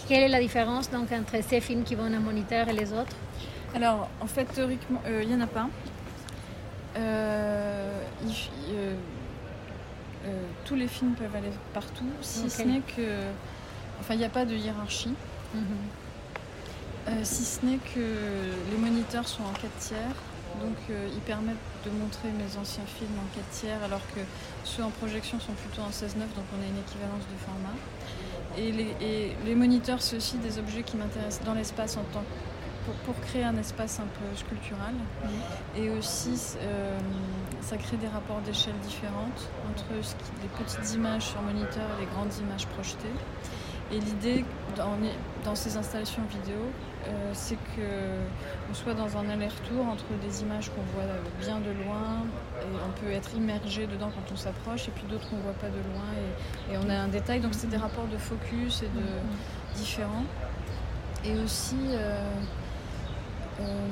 quelle 0.08 0.22
est 0.22 0.28
la 0.28 0.40
différence 0.40 0.90
donc 0.90 1.10
entre 1.12 1.42
ces 1.42 1.60
films 1.60 1.82
qui 1.82 1.94
vont 1.94 2.06
en 2.06 2.20
moniteur 2.20 2.68
et 2.68 2.72
les 2.72 2.92
autres? 2.92 3.16
Alors, 3.74 4.08
en 4.20 4.26
fait, 4.26 4.44
théoriquement, 4.44 5.02
euh, 5.06 5.22
il 5.22 5.28
n'y 5.28 5.34
en 5.34 5.40
a 5.40 5.46
pas. 5.46 5.68
Euh, 6.96 8.00
euh, 8.70 8.94
tous 10.64 10.74
les 10.74 10.88
films 10.88 11.12
peuvent 11.12 11.34
aller 11.34 11.50
partout, 11.74 12.06
si 12.22 12.48
ce 12.48 12.62
n'est 12.62 12.80
que. 12.80 13.02
Enfin, 14.00 14.14
il 14.14 14.18
n'y 14.18 14.24
a 14.24 14.30
pas 14.30 14.44
de 14.44 14.54
hiérarchie. 14.54 15.14
Mhm. 15.54 17.24
si 17.24 17.44
ce 17.44 17.64
n'est 17.64 17.78
que 17.78 18.00
les 18.70 18.76
moniteurs 18.78 19.28
sont 19.28 19.44
en 19.44 19.52
4 19.52 19.70
tiers 19.78 20.16
donc 20.60 20.76
euh, 20.90 21.08
ils 21.12 21.20
permettent 21.20 21.56
de 21.84 21.90
montrer 21.90 22.28
mes 22.30 22.56
anciens 22.58 22.86
films 22.86 23.18
en 23.18 23.28
4 23.34 23.48
tiers 23.50 23.82
alors 23.84 24.02
que 24.14 24.20
ceux 24.64 24.82
en 24.82 24.90
projection 24.90 25.38
sont 25.40 25.52
plutôt 25.52 25.82
en 25.82 25.90
16-9 25.90 26.34
donc 26.34 26.46
on 26.56 26.62
a 26.62 26.66
une 26.66 26.78
équivalence 26.78 27.24
de 27.30 27.38
format. 27.44 27.76
Et 28.58 28.72
les, 29.44 29.54
moniteurs, 29.54 30.00
c'est 30.00 30.16
aussi 30.16 30.38
des 30.38 30.58
objets 30.58 30.82
qui 30.82 30.96
m'intéressent 30.96 31.44
dans 31.44 31.52
l'espace 31.52 31.96
en 31.98 32.04
tant 32.12 32.22
pour, 33.04 33.20
créer 33.20 33.44
un 33.44 33.56
espace 33.56 34.00
un 34.00 34.06
peu 34.06 34.36
sculptural. 34.36 34.94
Et 35.76 35.90
aussi, 35.90 36.56
euh, 36.62 36.98
ça 37.60 37.76
crée 37.76 37.96
des 37.96 38.06
rapports 38.06 38.40
d'échelle 38.42 38.78
différentes 38.86 39.50
entre 39.68 39.84
les 39.92 40.48
petites 40.64 40.94
images 40.94 41.24
sur 41.24 41.42
moniteur 41.42 41.84
et 41.98 42.02
les 42.02 42.06
grandes 42.06 42.32
images 42.40 42.66
projetées. 42.68 43.12
Et 43.92 44.00
l'idée 44.00 44.44
dans, 45.44 45.54
ces 45.54 45.76
installations 45.76 46.22
vidéo, 46.28 46.58
euh, 47.06 47.30
c'est 47.32 47.56
qu'on 47.76 48.74
soit 48.74 48.94
dans 48.94 49.16
un 49.16 49.28
aller-retour 49.30 49.86
entre 49.86 50.04
des 50.20 50.42
images 50.42 50.70
qu'on 50.70 50.82
voit 50.92 51.04
bien 51.40 51.60
de 51.60 51.70
loin 51.84 52.24
et 52.62 52.76
on 52.84 53.00
peut 53.00 53.12
être 53.12 53.30
immergé 53.36 53.86
dedans 53.86 54.10
quand 54.12 54.32
on 54.32 54.36
s'approche 54.36 54.88
et 54.88 54.90
puis 54.90 55.04
d'autres 55.08 55.28
qu'on 55.30 55.36
ne 55.36 55.42
voit 55.42 55.52
pas 55.52 55.68
de 55.68 55.76
loin 55.76 56.72
et, 56.72 56.76
on 56.76 56.90
a 56.90 56.94
un 56.94 57.08
détail. 57.08 57.38
Donc 57.38 57.54
c'est 57.54 57.68
des 57.68 57.76
rapports 57.76 58.08
de 58.08 58.16
focus 58.16 58.82
et 58.82 58.88
de 58.88 59.76
différents. 59.76 60.24
Et 61.24 61.38
aussi, 61.38 61.76
euh, 61.90 62.28
euh, 63.60 63.86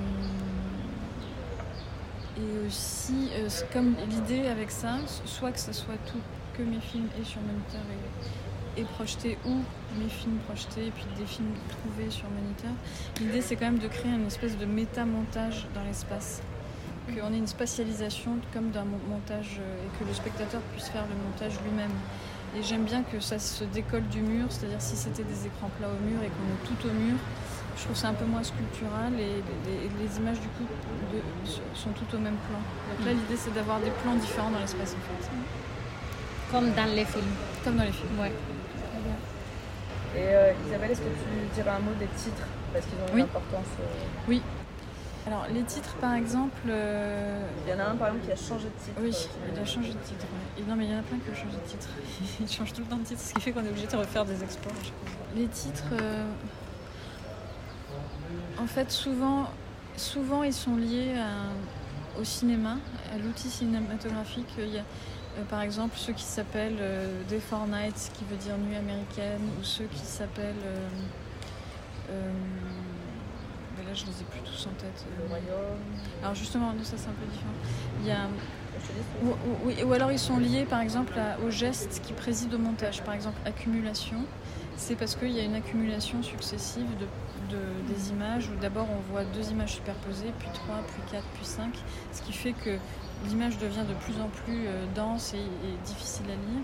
et 2.37 2.67
aussi 2.67 3.31
comme 3.73 3.95
l'idée 4.09 4.49
avec 4.49 4.73
ça, 4.73 4.97
soit 5.25 5.53
que 5.53 5.61
ce 5.61 5.73
soit 5.73 5.95
tout 6.07 6.21
que 6.57 6.63
mes 6.63 6.81
films 6.81 7.09
et 7.21 7.25
sur 7.25 7.41
moniteur 7.41 7.81
et, 7.91 8.44
et 8.76 8.83
projetés 8.83 9.38
ou 9.47 9.57
mes 9.99 10.09
films 10.09 10.38
projetés 10.47 10.87
et 10.87 10.90
puis 10.90 11.07
des 11.16 11.26
films 11.26 11.52
trouvés 11.69 12.11
sur 12.11 12.25
moniteur. 12.31 12.73
L'idée 13.21 13.40
c'est 13.40 13.57
quand 13.57 13.66
même 13.66 13.78
de 13.78 13.88
créer 13.88 14.12
une 14.12 14.26
espèce 14.26 14.57
de 14.57 14.66
méta-montage 14.66 15.66
dans 15.75 15.85
l'espace. 15.85 16.43
Qu'on 17.07 17.33
ait 17.33 17.38
une 17.38 17.47
spatialisation 17.47 18.38
comme 18.52 18.71
d'un 18.71 18.85
montage 18.85 19.61
euh, 19.61 19.85
et 19.85 19.99
que 19.99 20.09
le 20.09 20.14
spectateur 20.14 20.61
puisse 20.73 20.88
faire 20.88 21.04
le 21.04 21.14
montage 21.23 21.61
lui-même. 21.62 21.93
Et 22.57 22.62
j'aime 22.62 22.85
bien 22.85 23.02
que 23.02 23.21
ça 23.21 23.38
se 23.38 23.64
décolle 23.64 24.07
du 24.09 24.23
mur, 24.23 24.47
c'est-à-dire 24.49 24.81
si 24.81 24.97
c'était 24.97 25.25
des 25.25 25.47
écrans 25.47 25.71
plats 25.78 25.88
au 25.88 26.02
mur 26.09 26.23
et 26.23 26.28
qu'on 26.28 26.49
est 26.49 26.66
tout 26.66 26.88
au 26.88 26.93
mur, 26.93 27.16
je 27.76 27.83
trouve 27.83 27.97
c'est 27.97 28.07
un 28.07 28.14
peu 28.14 28.25
moins 28.25 28.43
sculptural 28.43 29.12
et 29.19 29.43
les, 29.66 30.16
images 30.19 30.40
du 30.40 30.49
coup 30.49 30.64
sont 31.75 31.90
toutes 31.90 32.14
au 32.14 32.19
même 32.19 32.37
plan. 32.49 32.59
Donc 32.90 33.07
là 33.07 33.12
mm. 33.12 33.16
l'idée 33.16 33.37
c'est 33.37 33.52
d'avoir 33.52 33.81
des 33.81 33.90
plans 34.02 34.14
différents 34.14 34.50
dans 34.50 34.61
l'espace 34.61 34.95
en 34.95 35.02
fait. 35.02 35.31
Comme 36.52 36.73
dans 36.73 36.95
les 36.95 37.04
films. 37.04 37.35
Comme 37.64 37.76
dans 37.76 37.85
les 37.85 37.93
films. 37.93 38.19
Ouais. 38.21 38.33
Et 40.16 40.21
euh, 40.21 40.52
Isabelle, 40.66 40.92
est-ce 40.92 41.00
que 41.00 41.09
tu 41.09 41.54
dirais 41.54 41.71
un 41.71 41.80
mot 41.80 41.92
des 41.99 42.06
titres 42.06 42.47
Parce 42.73 42.87
qu'ils 42.87 42.99
ont 42.99 43.16
une 43.16 43.25
importance. 43.25 43.66
Euh, 43.80 43.85
oui. 44.28 44.40
Alors 45.26 45.47
les 45.52 45.62
titres 45.62 45.94
par 45.97 46.14
exemple. 46.14 46.61
Euh, 46.68 47.47
il 47.66 47.73
y 47.73 47.75
en 47.75 47.80
a 47.80 47.88
un 47.88 47.97
par 47.97 48.09
exemple 48.09 48.26
qui 48.26 48.33
a 48.33 48.37
changé 48.37 48.66
de 48.66 48.85
titre. 48.85 49.00
Oui, 49.00 49.12
il 49.52 49.59
a 49.59 49.64
changé 49.64 49.88
de 49.88 49.99
titre. 49.99 50.26
non 50.68 50.76
mais 50.76 50.85
il 50.85 50.92
y 50.92 50.94
en 50.94 51.00
a 51.00 51.02
plein 51.02 51.18
qui 51.18 51.30
ont 51.30 51.35
changé 51.35 51.56
de 51.56 51.68
titre. 51.68 51.88
Ils 52.40 52.49
changent 52.49 52.73
tout 52.73 52.83
le 52.83 52.87
temps 52.87 52.97
de 52.97 53.04
titre, 53.04 53.21
ce 53.21 53.35
qui 53.35 53.40
fait 53.40 53.52
qu'on 53.52 53.64
est 53.64 53.71
obligé 53.71 53.87
de 53.87 53.97
refaire 53.97 54.25
des 54.25 54.42
exports. 54.42 54.73
Les 55.35 55.47
titres. 55.47 55.85
En 58.61 58.66
fait, 58.66 58.90
souvent, 58.90 59.50
souvent 59.97 60.44
ils 60.44 60.52
sont 60.52 60.76
liés 60.76 61.14
au 62.21 62.25
cinéma, 62.25 62.76
à 63.12 63.18
l'outil 63.18 63.49
cinématographique. 63.49 64.47
Il 64.59 64.75
y 64.75 64.78
a, 64.78 64.85
par 65.49 65.62
exemple, 65.62 65.97
ceux 65.97 66.12
qui 66.12 66.23
s'appellent 66.23 66.79
euh, 66.81 67.23
Day 67.29 67.41
for 67.41 67.67
Night, 67.67 68.11
qui 68.14 68.25
veut 68.25 68.37
dire 68.37 68.57
nuit 68.59 68.76
américaine, 68.76 69.41
ou 69.61 69.64
ceux 69.64 69.87
qui 69.87 70.05
s'appellent. 70.05 70.55
Euh, 72.11 72.33
là, 73.79 73.93
je 73.93 74.05
les 74.07 74.21
ai 74.21 74.25
plus 74.25 74.41
tous 74.41 74.67
en 74.67 74.75
tête. 74.81 75.05
Alors, 76.23 76.35
justement, 76.35 76.73
ça 76.83 76.97
c'est 76.97 77.09
un 77.09 77.12
peu 77.12 77.26
différent. 77.31 77.53
Il 78.00 78.07
y 78.07 78.11
a. 78.11 78.29
Ou, 79.23 79.88
ou, 79.88 79.93
alors 79.93 80.11
ils 80.11 80.19
sont 80.19 80.37
liés 80.37 80.64
par 80.64 80.81
exemple 80.81 81.14
au 81.47 81.50
geste 81.50 82.03
qui 82.03 82.12
préside 82.12 82.53
au 82.55 82.59
montage. 82.59 83.03
Par 83.03 83.14
exemple, 83.14 83.38
accumulation, 83.47 84.19
c'est 84.76 84.97
parce 84.97 85.14
qu'il 85.14 85.31
y 85.31 85.41
a 85.41 85.45
une 85.45 85.55
accumulation 85.55 86.23
successive 86.23 86.87
de 86.99 87.07
des 87.88 88.11
images 88.11 88.49
où 88.49 88.61
d'abord 88.61 88.87
on 88.91 89.12
voit 89.12 89.25
deux 89.25 89.50
images 89.50 89.75
superposées, 89.75 90.33
puis 90.38 90.49
trois, 90.53 90.83
puis 90.88 91.03
quatre, 91.11 91.26
puis 91.35 91.45
cinq, 91.45 91.75
ce 92.12 92.23
qui 92.23 92.33
fait 92.33 92.53
que 92.53 92.79
l'image 93.28 93.59
devient 93.59 93.85
de 93.88 93.95
plus 93.95 94.21
en 94.21 94.28
plus 94.28 94.66
euh, 94.66 94.85
dense 94.95 95.35
et, 95.35 95.87
difficile 95.87 96.26
à 96.26 96.35
lire. 96.35 96.62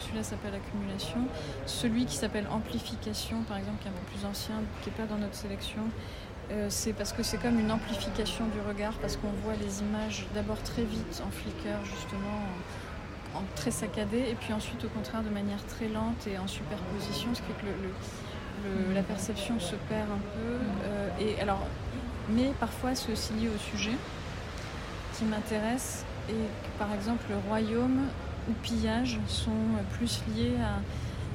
Celui-là 0.00 0.22
s'appelle 0.22 0.54
accumulation. 0.54 1.26
Celui 1.64 2.04
qui 2.04 2.16
s'appelle 2.16 2.46
amplification, 2.50 3.42
par 3.42 3.56
exemple, 3.56 3.78
qui 3.80 3.88
est 3.88 3.90
un 3.90 3.94
peu 3.94 4.12
plus 4.12 4.26
ancien, 4.26 4.56
qui 4.82 4.90
n'est 4.90 4.96
pas 4.96 5.06
dans 5.06 5.18
notre 5.18 5.34
sélection, 5.34 5.82
euh, 6.50 6.66
c'est 6.68 6.92
parce 6.92 7.12
que 7.12 7.22
c'est 7.22 7.38
comme 7.38 7.58
une 7.58 7.72
amplification 7.72 8.46
du 8.48 8.60
regard, 8.60 8.92
parce 9.00 9.16
qu'on 9.16 9.32
voit 9.42 9.54
les 9.54 9.80
images 9.80 10.26
d'abord 10.34 10.62
très 10.62 10.82
vite 10.82 11.22
en 11.26 11.30
flicker, 11.30 11.78
justement, 11.84 12.42
en, 13.34 13.42
très 13.54 13.70
saccadé, 13.70 14.18
et 14.18 14.34
puis 14.34 14.52
ensuite, 14.52 14.84
au 14.84 14.88
contraire, 14.88 15.22
de 15.22 15.30
manière 15.30 15.64
très 15.64 15.88
lente 15.88 16.26
et 16.26 16.38
en 16.38 16.46
superposition, 16.46 17.34
ce 17.34 17.40
qui 17.40 17.46
fait 17.48 17.54
que 17.62 18.94
la 18.94 19.02
perception 19.02 19.58
se 19.58 19.76
perd 19.88 20.10
un 20.10 20.22
peu. 20.34 20.58
Euh, 20.84 21.08
et 21.20 21.40
alors, 21.40 21.60
mais 22.28 22.52
parfois 22.58 22.94
c'est 22.94 23.12
aussi 23.12 23.32
lié 23.34 23.48
au 23.48 23.58
sujet 23.58 23.96
qui 25.16 25.24
m'intéresse. 25.24 26.04
Et 26.28 26.78
par 26.78 26.92
exemple, 26.92 27.24
le 27.30 27.36
royaume 27.48 28.02
ou 28.48 28.52
pillage 28.62 29.18
sont 29.26 29.50
plus 29.96 30.22
liés 30.34 30.56
à 30.60 30.80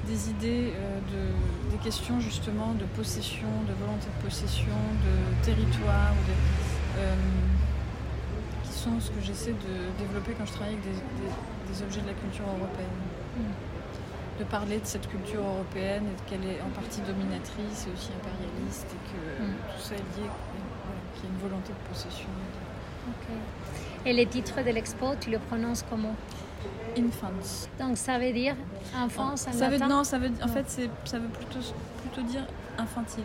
des 0.07 0.29
idées, 0.29 0.73
euh, 0.75 0.99
de, 1.11 1.71
des 1.71 1.77
questions 1.83 2.19
justement 2.19 2.73
de 2.73 2.85
possession, 2.85 3.47
de 3.67 3.73
volonté 3.73 4.07
de 4.07 4.27
possession, 4.27 4.77
de 5.05 5.45
territoire, 5.45 6.13
euh, 6.97 7.15
qui 8.63 8.71
sont 8.71 8.99
ce 8.99 9.11
que 9.11 9.21
j'essaie 9.21 9.53
de 9.53 10.03
développer 10.03 10.33
quand 10.37 10.45
je 10.45 10.53
travaille 10.53 10.73
avec 10.73 10.85
des, 10.85 11.83
objets 11.83 12.01
de 12.01 12.07
la 12.07 12.13
culture 12.13 12.45
européenne. 12.45 12.99
Mm 13.37 13.41
de 14.39 14.45
parler 14.45 14.79
de 14.79 14.85
cette 14.85 15.07
culture 15.07 15.43
européenne 15.43 16.03
et 16.07 16.29
qu'elle 16.29 16.43
est 16.49 16.61
en 16.61 16.69
partie 16.69 17.01
dominatrice 17.01 17.85
et 17.85 17.93
aussi 17.93 18.09
impérialiste 18.17 18.87
et 18.89 19.01
que 19.13 19.43
mm. 19.43 19.55
tout 19.75 19.81
ça 19.81 19.93
est 19.93 20.09
lié, 20.17 20.25
qu'il 21.13 21.23
y 21.25 21.27
a 21.27 21.29
une 21.29 21.41
volonté 21.47 21.69
de 21.69 21.93
possession. 21.93 22.25
Et 24.05 24.13
les 24.13 24.25
titres 24.25 24.63
de 24.63 24.71
l'expo, 24.71 25.07
tu 25.19 25.29
le 25.29 25.39
prononces 25.39 25.83
comment? 25.89 26.15
Infants. 26.97 27.31
Donc 27.79 27.97
ça 27.97 28.19
veut 28.19 28.33
dire 28.33 28.55
enfance 28.95 29.47
en 29.47 29.53
ça 29.53 29.69
veut, 29.69 29.77
Non, 29.77 30.03
ça 30.03 30.19
veut, 30.19 30.31
en 30.43 30.47
fait, 30.47 30.89
ça 31.05 31.19
veut 31.19 31.27
plutôt, 31.29 31.59
plutôt 32.01 32.21
dire 32.27 32.45
infantile. 32.77 33.23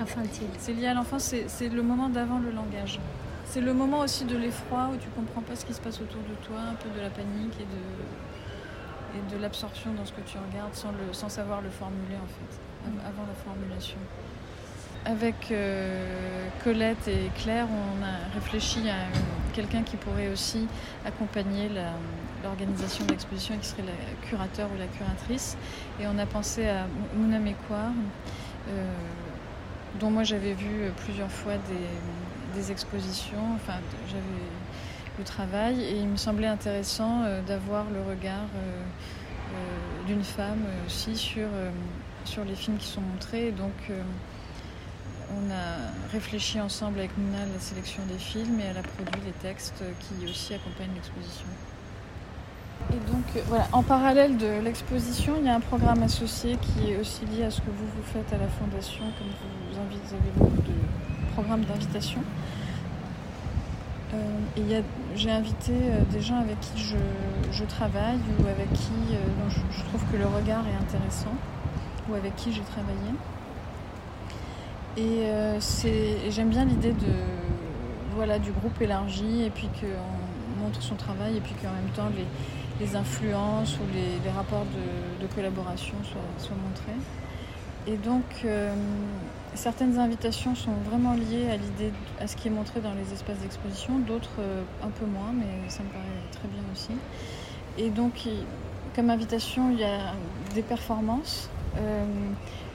Infantile. 0.00 0.48
C'est 0.58 0.72
lié 0.72 0.86
à 0.86 0.94
l'enfance, 0.94 1.34
c'est 1.46 1.68
le 1.68 1.82
moment 1.82 2.08
d'avant 2.08 2.38
le 2.38 2.50
langage. 2.50 2.98
C'est 3.44 3.60
le 3.60 3.74
moment 3.74 3.98
aussi 4.00 4.24
de 4.24 4.36
l'effroi 4.36 4.88
où 4.92 4.96
tu 4.96 5.08
comprends 5.10 5.42
pas 5.42 5.56
ce 5.56 5.66
qui 5.66 5.74
se 5.74 5.80
passe 5.80 6.00
autour 6.00 6.22
de 6.22 6.34
toi, 6.46 6.58
un 6.70 6.74
peu 6.74 6.88
de 6.88 7.00
la 7.02 7.10
panique 7.10 7.54
et 7.60 7.64
de, 7.64 9.18
et 9.18 9.36
de 9.36 9.42
l'absorption 9.42 9.92
dans 9.92 10.06
ce 10.06 10.12
que 10.12 10.22
tu 10.22 10.38
regardes 10.38 10.74
sans, 10.74 10.92
le, 10.92 11.12
sans 11.12 11.28
savoir 11.28 11.60
le 11.60 11.68
formuler 11.68 12.16
en 12.16 12.26
fait, 12.26 12.98
avant 13.06 13.26
la 13.28 13.34
formulation. 13.34 13.98
Avec 15.04 15.50
euh, 15.50 16.48
Colette 16.62 17.08
et 17.08 17.28
Claire, 17.42 17.66
on 17.68 18.04
a 18.04 18.34
réfléchi 18.34 18.88
à 18.88 19.08
quelqu'un 19.52 19.82
qui 19.82 19.96
pourrait 19.96 20.28
aussi 20.28 20.68
accompagner 21.04 21.68
l'organisation 22.44 23.04
de 23.06 23.10
l'exposition, 23.10 23.56
qui 23.58 23.66
serait 23.66 23.82
la 23.82 24.28
curateur 24.28 24.68
ou 24.72 24.78
la 24.78 24.86
curatrice. 24.86 25.56
Et 26.00 26.06
on 26.06 26.16
a 26.18 26.26
pensé 26.26 26.68
à 26.68 26.86
Mouna 27.16 27.40
Mekwar, 27.40 27.90
euh, 28.68 28.94
dont 29.98 30.10
moi 30.10 30.22
j'avais 30.22 30.54
vu 30.54 30.92
plusieurs 31.04 31.30
fois 31.30 31.54
des, 32.54 32.70
expositions. 32.70 33.56
Enfin, 33.56 33.80
j'avais 34.08 34.22
le 35.18 35.24
travail 35.24 35.82
et 35.82 35.96
il 35.96 36.06
me 36.06 36.16
semblait 36.16 36.46
intéressant 36.46 37.24
euh, 37.24 37.42
d'avoir 37.42 37.86
le 37.90 38.02
regard 38.02 38.46
d'une 40.06 40.22
femme 40.22 40.64
aussi 40.86 41.14
sur, 41.14 41.48
sur 42.24 42.44
les 42.44 42.54
films 42.54 42.78
qui 42.78 42.86
sont 42.86 43.02
montrés. 43.02 43.50
donc 43.50 43.74
on 45.36 45.50
a 45.50 46.10
réfléchi 46.12 46.60
ensemble 46.60 46.98
avec 46.98 47.16
Mouna 47.16 47.38
la 47.52 47.60
sélection 47.60 48.02
des 48.06 48.18
films 48.18 48.60
et 48.60 48.64
elle 48.64 48.78
a 48.78 48.82
produit 48.82 49.20
les 49.24 49.32
textes 49.32 49.82
qui 50.00 50.30
aussi 50.30 50.54
accompagnent 50.54 50.94
l'exposition. 50.94 51.46
Et 52.90 53.10
donc 53.10 53.24
voilà, 53.46 53.68
en 53.72 53.82
parallèle 53.82 54.36
de 54.36 54.60
l'exposition, 54.62 55.34
il 55.38 55.46
y 55.46 55.48
a 55.48 55.54
un 55.54 55.60
programme 55.60 56.02
associé 56.02 56.56
qui 56.56 56.90
est 56.90 56.96
aussi 56.96 57.24
lié 57.26 57.44
à 57.44 57.50
ce 57.50 57.60
que 57.60 57.70
vous 57.70 57.86
vous 57.86 58.02
faites 58.02 58.32
à 58.32 58.38
la 58.38 58.48
fondation, 58.48 59.04
comme 59.18 59.28
vous, 59.28 59.72
vous 59.72 60.14
avez 60.14 60.30
beaucoup 60.36 60.62
de 60.62 61.32
programmes 61.32 61.64
d'invitation. 61.64 62.20
Euh, 64.14 64.16
et 64.58 64.82
j'ai 65.16 65.30
invité 65.30 65.72
euh, 65.72 66.00
des 66.12 66.20
gens 66.20 66.38
avec 66.38 66.60
qui 66.60 66.82
je, 66.82 67.64
travaille 67.64 68.18
ou 68.38 68.46
avec 68.46 68.70
qui 68.72 69.14
euh, 69.14 69.48
je, 69.48 69.82
trouve 69.84 70.02
que 70.12 70.16
le 70.18 70.26
regard 70.26 70.64
est 70.66 70.82
intéressant 70.82 71.32
ou 72.10 72.14
avec 72.14 72.36
qui 72.36 72.52
j'ai 72.52 72.62
travaillé. 72.62 73.12
Et 74.96 75.24
j'aime 76.30 76.50
bien 76.50 76.64
l'idée 76.64 76.94
voilà 78.14 78.38
du 78.38 78.52
groupe 78.52 78.80
élargi 78.80 79.44
et 79.44 79.50
puis 79.50 79.68
qu'on 79.68 80.62
montre 80.62 80.82
son 80.82 80.96
travail 80.96 81.38
et 81.38 81.40
puis 81.40 81.54
qu'en 81.54 81.70
même 81.70 81.90
temps 81.96 82.10
les, 82.14 82.96
influences 82.96 83.76
ou 83.76 83.82
les, 83.94 84.30
rapports 84.30 84.66
de, 85.20 85.26
collaboration 85.34 85.94
soient, 86.04 86.56
montrés. 86.56 86.98
Et 87.86 87.96
donc 87.96 88.44
Certaines 89.54 89.98
invitations 89.98 90.54
sont 90.54 90.72
vraiment 90.88 91.12
liées 91.12 91.50
à 91.50 91.56
l'idée, 91.56 91.92
à 92.18 92.26
ce 92.26 92.36
qui 92.36 92.48
est 92.48 92.50
montré 92.50 92.80
dans 92.80 92.94
les 92.94 93.12
espaces 93.12 93.38
d'exposition, 93.38 93.98
d'autres 93.98 94.40
euh, 94.40 94.62
un 94.82 94.88
peu 94.88 95.04
moins, 95.04 95.32
mais 95.34 95.68
ça 95.68 95.82
me 95.82 95.88
paraît 95.90 96.04
très 96.30 96.48
bien 96.48 96.62
aussi. 96.72 96.92
Et 97.76 97.90
donc, 97.90 98.26
comme 98.96 99.10
invitation, 99.10 99.70
il 99.70 99.78
y 99.78 99.84
a 99.84 100.14
des 100.54 100.62
performances. 100.62 101.50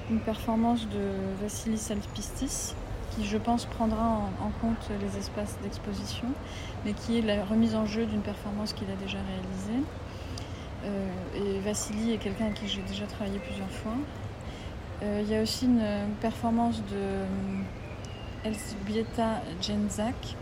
Une 0.09 0.19
performance 0.19 0.87
de 0.87 1.41
Vassilis 1.41 1.77
Salpistis, 1.77 2.73
qui 3.11 3.25
je 3.25 3.37
pense 3.37 3.65
prendra 3.65 4.21
en, 4.41 4.49
compte 4.61 4.89
les 5.01 5.17
espaces 5.17 5.57
d'exposition, 5.61 6.27
mais 6.85 6.93
qui 6.93 7.19
est 7.19 7.21
la 7.21 7.43
remise 7.43 7.75
en 7.75 7.85
jeu 7.85 8.05
d'une 8.05 8.21
performance 8.21 8.71
qu'il 8.71 8.89
a 8.89 8.95
déjà 8.95 9.17
réalisée. 9.17 9.85
Euh, 10.85 11.09
et 11.35 11.59
Vassili 11.59 12.13
est 12.13 12.17
quelqu'un 12.19 12.45
avec 12.45 12.55
qui 12.55 12.69
j'ai 12.69 12.83
déjà 12.83 13.05
travaillé 13.05 13.39
plusieurs 13.39 13.69
fois. 13.69 13.95
Euh, 15.03 15.21
il 15.23 15.29
y 15.29 15.35
a 15.35 15.41
aussi 15.41 15.65
une 15.65 15.83
performance 16.21 16.77
de 16.83 16.95
euh, 16.95 17.25
Elzbieta 18.45 19.41
Jenzak, 19.61 20.37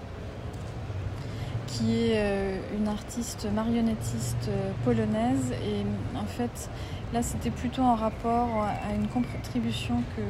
qui 1.66 2.04
est 2.04 2.62
une 2.78 2.88
artiste 2.88 3.48
marionnettiste 3.54 4.50
polonaise. 4.86 5.52
Et 5.52 5.84
en 6.18 6.26
fait, 6.26 6.70
là, 7.16 7.24
c'était 7.24 7.50
plutôt 7.50 7.82
en 7.82 7.96
rapport 7.96 8.50
à 8.62 8.94
une 8.94 9.08
contribution 9.08 10.04
que 10.18 10.22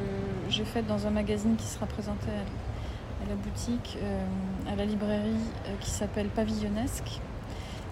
j'ai 0.48 0.64
faite 0.64 0.86
dans 0.86 1.08
un 1.08 1.10
magazine 1.10 1.56
qui 1.56 1.66
sera 1.66 1.84
présenté 1.84 2.28
à 2.28 3.28
la 3.28 3.34
boutique, 3.34 3.98
à 4.70 4.76
la 4.76 4.84
librairie, 4.84 5.34
qui 5.80 5.90
s'appelle 5.90 6.28
Pavillonnesque 6.28 7.20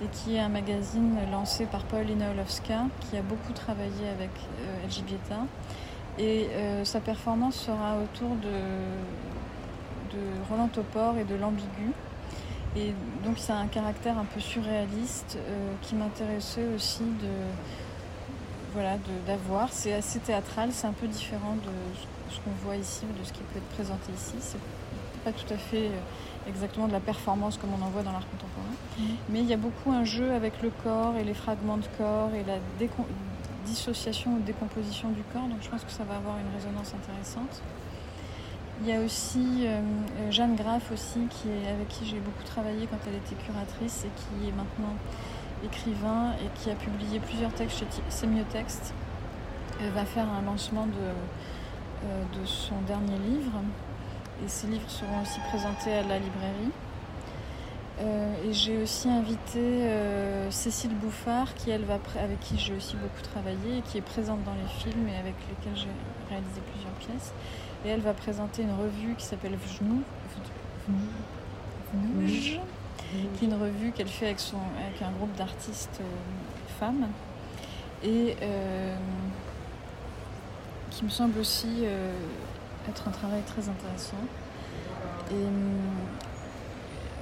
et 0.00 0.06
qui 0.12 0.36
est 0.36 0.40
un 0.40 0.48
magazine 0.48 1.16
lancé 1.32 1.66
par 1.66 1.82
Paulina 1.82 2.30
Olowska, 2.30 2.84
qui 3.00 3.16
a 3.16 3.22
beaucoup 3.22 3.52
travaillé 3.52 4.08
avec 4.08 4.30
Elżbieta 4.84 5.40
et 6.18 6.46
euh, 6.52 6.84
sa 6.84 7.00
performance 7.00 7.56
sera 7.56 7.96
autour 7.98 8.36
de, 8.36 10.16
de 10.16 10.22
Roland 10.48 10.68
Topor 10.68 11.16
et 11.18 11.24
de 11.24 11.34
l'ambigu. 11.34 11.90
Et 12.76 12.92
donc 13.24 13.38
ça 13.38 13.56
a 13.56 13.58
un 13.58 13.66
caractère 13.66 14.18
un 14.18 14.24
peu 14.24 14.40
surréaliste 14.40 15.36
euh, 15.38 15.72
qui 15.82 15.94
m'intéressait 15.94 16.66
aussi 16.74 17.02
de 17.02 17.28
voilà, 18.74 18.96
d'avoir. 19.26 19.72
C'est 19.72 19.94
assez 19.94 20.18
théâtral, 20.18 20.70
c'est 20.72 20.86
un 20.86 20.92
peu 20.92 21.06
différent 21.06 21.56
de 21.56 22.32
ce 22.34 22.40
qu'on 22.40 22.50
voit 22.64 22.76
ici 22.76 23.04
ou 23.08 23.18
de 23.18 23.24
ce 23.24 23.32
qui 23.32 23.40
peut 23.40 23.58
être 23.58 23.74
présenté 23.74 24.12
ici. 24.12 24.34
C'est 24.40 24.58
pas 25.24 25.32
tout 25.32 25.52
à 25.52 25.56
fait 25.56 25.90
exactement 26.46 26.86
de 26.86 26.92
la 26.92 27.00
performance 27.00 27.56
comme 27.56 27.70
on 27.72 27.82
en 27.84 27.88
voit 27.88 28.02
dans 28.02 28.12
l'art 28.12 28.28
contemporain. 28.28 28.74
Mm-hmm. 28.98 29.16
Mais 29.30 29.40
il 29.40 29.46
y 29.46 29.54
a 29.54 29.56
beaucoup 29.56 29.92
un 29.92 30.04
jeu 30.04 30.32
avec 30.32 30.60
le 30.62 30.70
corps 30.82 31.16
et 31.16 31.24
les 31.24 31.34
fragments 31.34 31.78
de 31.78 31.86
corps 31.96 32.30
et 32.34 32.44
la 32.44 32.58
dissociation 33.64 34.34
ou 34.34 34.40
décomposition 34.40 35.08
du 35.10 35.22
corps. 35.32 35.48
Donc 35.48 35.58
je 35.62 35.68
pense 35.68 35.84
que 35.84 35.90
ça 35.90 36.04
va 36.04 36.16
avoir 36.16 36.36
une 36.38 36.54
résonance 36.54 36.92
intéressante. 36.94 37.62
Il 38.82 38.88
y 38.88 38.92
a 38.92 39.00
aussi 39.00 39.66
euh, 39.66 39.80
Jeanne 40.30 40.56
Graff 40.56 40.90
aussi, 40.92 41.20
qui 41.30 41.48
est, 41.48 41.70
avec 41.70 41.88
qui 41.88 42.06
j'ai 42.06 42.18
beaucoup 42.18 42.42
travaillé 42.44 42.88
quand 42.90 42.98
elle 43.06 43.14
était 43.14 43.36
curatrice 43.44 44.04
et 44.04 44.10
qui 44.16 44.48
est 44.48 44.52
maintenant 44.52 44.94
écrivain 45.64 46.32
et 46.42 46.48
qui 46.58 46.70
a 46.70 46.74
publié 46.74 47.20
plusieurs 47.20 47.52
textes 47.52 47.78
chez 47.78 47.86
Sémiotexte. 48.08 48.94
Elle 49.80 49.90
va 49.90 50.04
faire 50.04 50.26
un 50.28 50.42
lancement 50.42 50.86
de, 50.86 50.92
euh, 52.04 52.22
de 52.40 52.46
son 52.46 52.80
dernier 52.86 53.18
livre 53.18 53.60
et 54.44 54.48
ces 54.48 54.66
livres 54.66 54.88
seront 54.88 55.22
aussi 55.22 55.40
présentés 55.48 55.92
à 55.92 56.02
la 56.02 56.18
librairie. 56.18 56.72
Euh, 58.00 58.34
et 58.44 58.52
j'ai 58.52 58.82
aussi 58.82 59.08
invité 59.08 59.60
euh, 59.60 60.50
Cécile 60.50 60.94
Bouffard, 60.96 61.54
qui, 61.54 61.70
elle, 61.70 61.84
va 61.84 61.98
avec 62.20 62.40
qui 62.40 62.58
j'ai 62.58 62.74
aussi 62.74 62.96
beaucoup 62.96 63.22
travaillé 63.22 63.78
et 63.78 63.82
qui 63.82 63.98
est 63.98 64.02
présente 64.02 64.42
dans 64.42 64.54
les 64.54 64.68
films 64.82 65.06
et 65.06 65.16
avec 65.16 65.34
lesquels 65.48 65.76
j'ai 65.76 65.88
réalisé 66.28 66.60
plusieurs 66.72 66.92
pièces. 66.94 67.32
Et 67.84 67.90
elle 67.90 68.00
va 68.00 68.12
présenter 68.12 68.62
une 68.62 68.72
revue 68.72 69.14
qui 69.16 69.24
s'appelle 69.24 69.56
Vjnou, 69.56 70.02
qui 73.10 73.44
est 73.44 73.48
une 73.48 73.54
revue 73.54 73.92
qu'elle 73.92 74.08
fait 74.08 74.26
avec, 74.26 74.40
son, 74.40 74.58
avec 74.78 75.00
un 75.02 75.10
groupe 75.12 75.34
d'artistes 75.36 76.00
euh, 76.00 76.78
femmes. 76.78 77.06
Et 78.02 78.36
qui 80.90 81.04
me 81.04 81.08
semble 81.08 81.38
aussi 81.38 81.84
être 82.88 83.08
un 83.08 83.10
travail 83.10 83.40
très 83.46 83.66
intéressant. 83.66 84.18
Et 85.30 85.46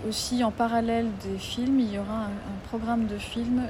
aussi 0.08 0.42
en 0.42 0.50
parallèle 0.50 1.08
des 1.22 1.38
films, 1.38 1.78
il 1.80 1.92
y 1.92 1.98
aura 1.98 2.24
un, 2.24 2.68
programme 2.68 3.06
de 3.06 3.18
films 3.18 3.62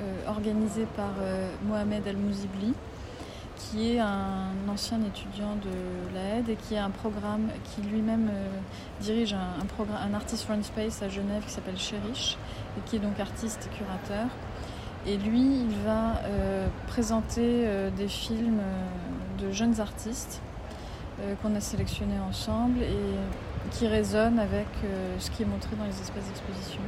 euh, 0.00 0.28
organisé 0.28 0.86
par 0.96 1.10
euh, 1.20 1.50
Mohamed 1.66 2.06
El-Mouzibli, 2.06 2.72
qui 3.56 3.92
est 3.92 3.98
un 3.98 4.52
ancien 4.68 5.00
étudiant 5.02 5.56
de 5.56 6.14
l'AED 6.14 6.50
et 6.50 6.56
qui 6.56 6.76
a 6.76 6.84
un 6.84 6.90
programme, 6.90 7.48
qui 7.64 7.82
lui-même 7.82 8.28
euh, 8.30 8.48
dirige 9.00 9.34
un, 9.34 9.64
programme, 9.66 9.98
un 10.10 10.14
artist 10.14 10.46
run 10.46 10.62
space 10.62 11.02
à 11.02 11.08
Genève 11.08 11.42
qui 11.44 11.52
s'appelle 11.52 11.78
Cherish 11.78 12.36
et 12.76 12.88
qui 12.88 12.96
est 12.96 13.00
donc 13.00 13.18
artiste 13.18 13.68
et 13.72 13.76
curateur. 13.76 14.26
Et 15.06 15.16
lui, 15.18 15.60
il 15.60 15.76
va 15.84 16.14
présenter 16.88 17.64
des 17.96 18.08
films 18.08 18.58
de 19.38 19.52
jeunes 19.52 19.80
artistes 19.80 20.42
euh, 21.22 21.34
qu'on 21.40 21.54
a 21.54 21.60
sélectionné 21.60 22.12
ensemble 22.28 22.82
et 22.82 23.70
qui 23.70 23.86
résonne 23.86 24.38
avec 24.38 24.66
euh, 24.84 25.16
ce 25.18 25.30
qui 25.30 25.44
est 25.44 25.46
montré 25.46 25.74
dans 25.74 25.84
les 25.84 25.98
espaces 25.98 26.26
d'exposition. 26.26 26.82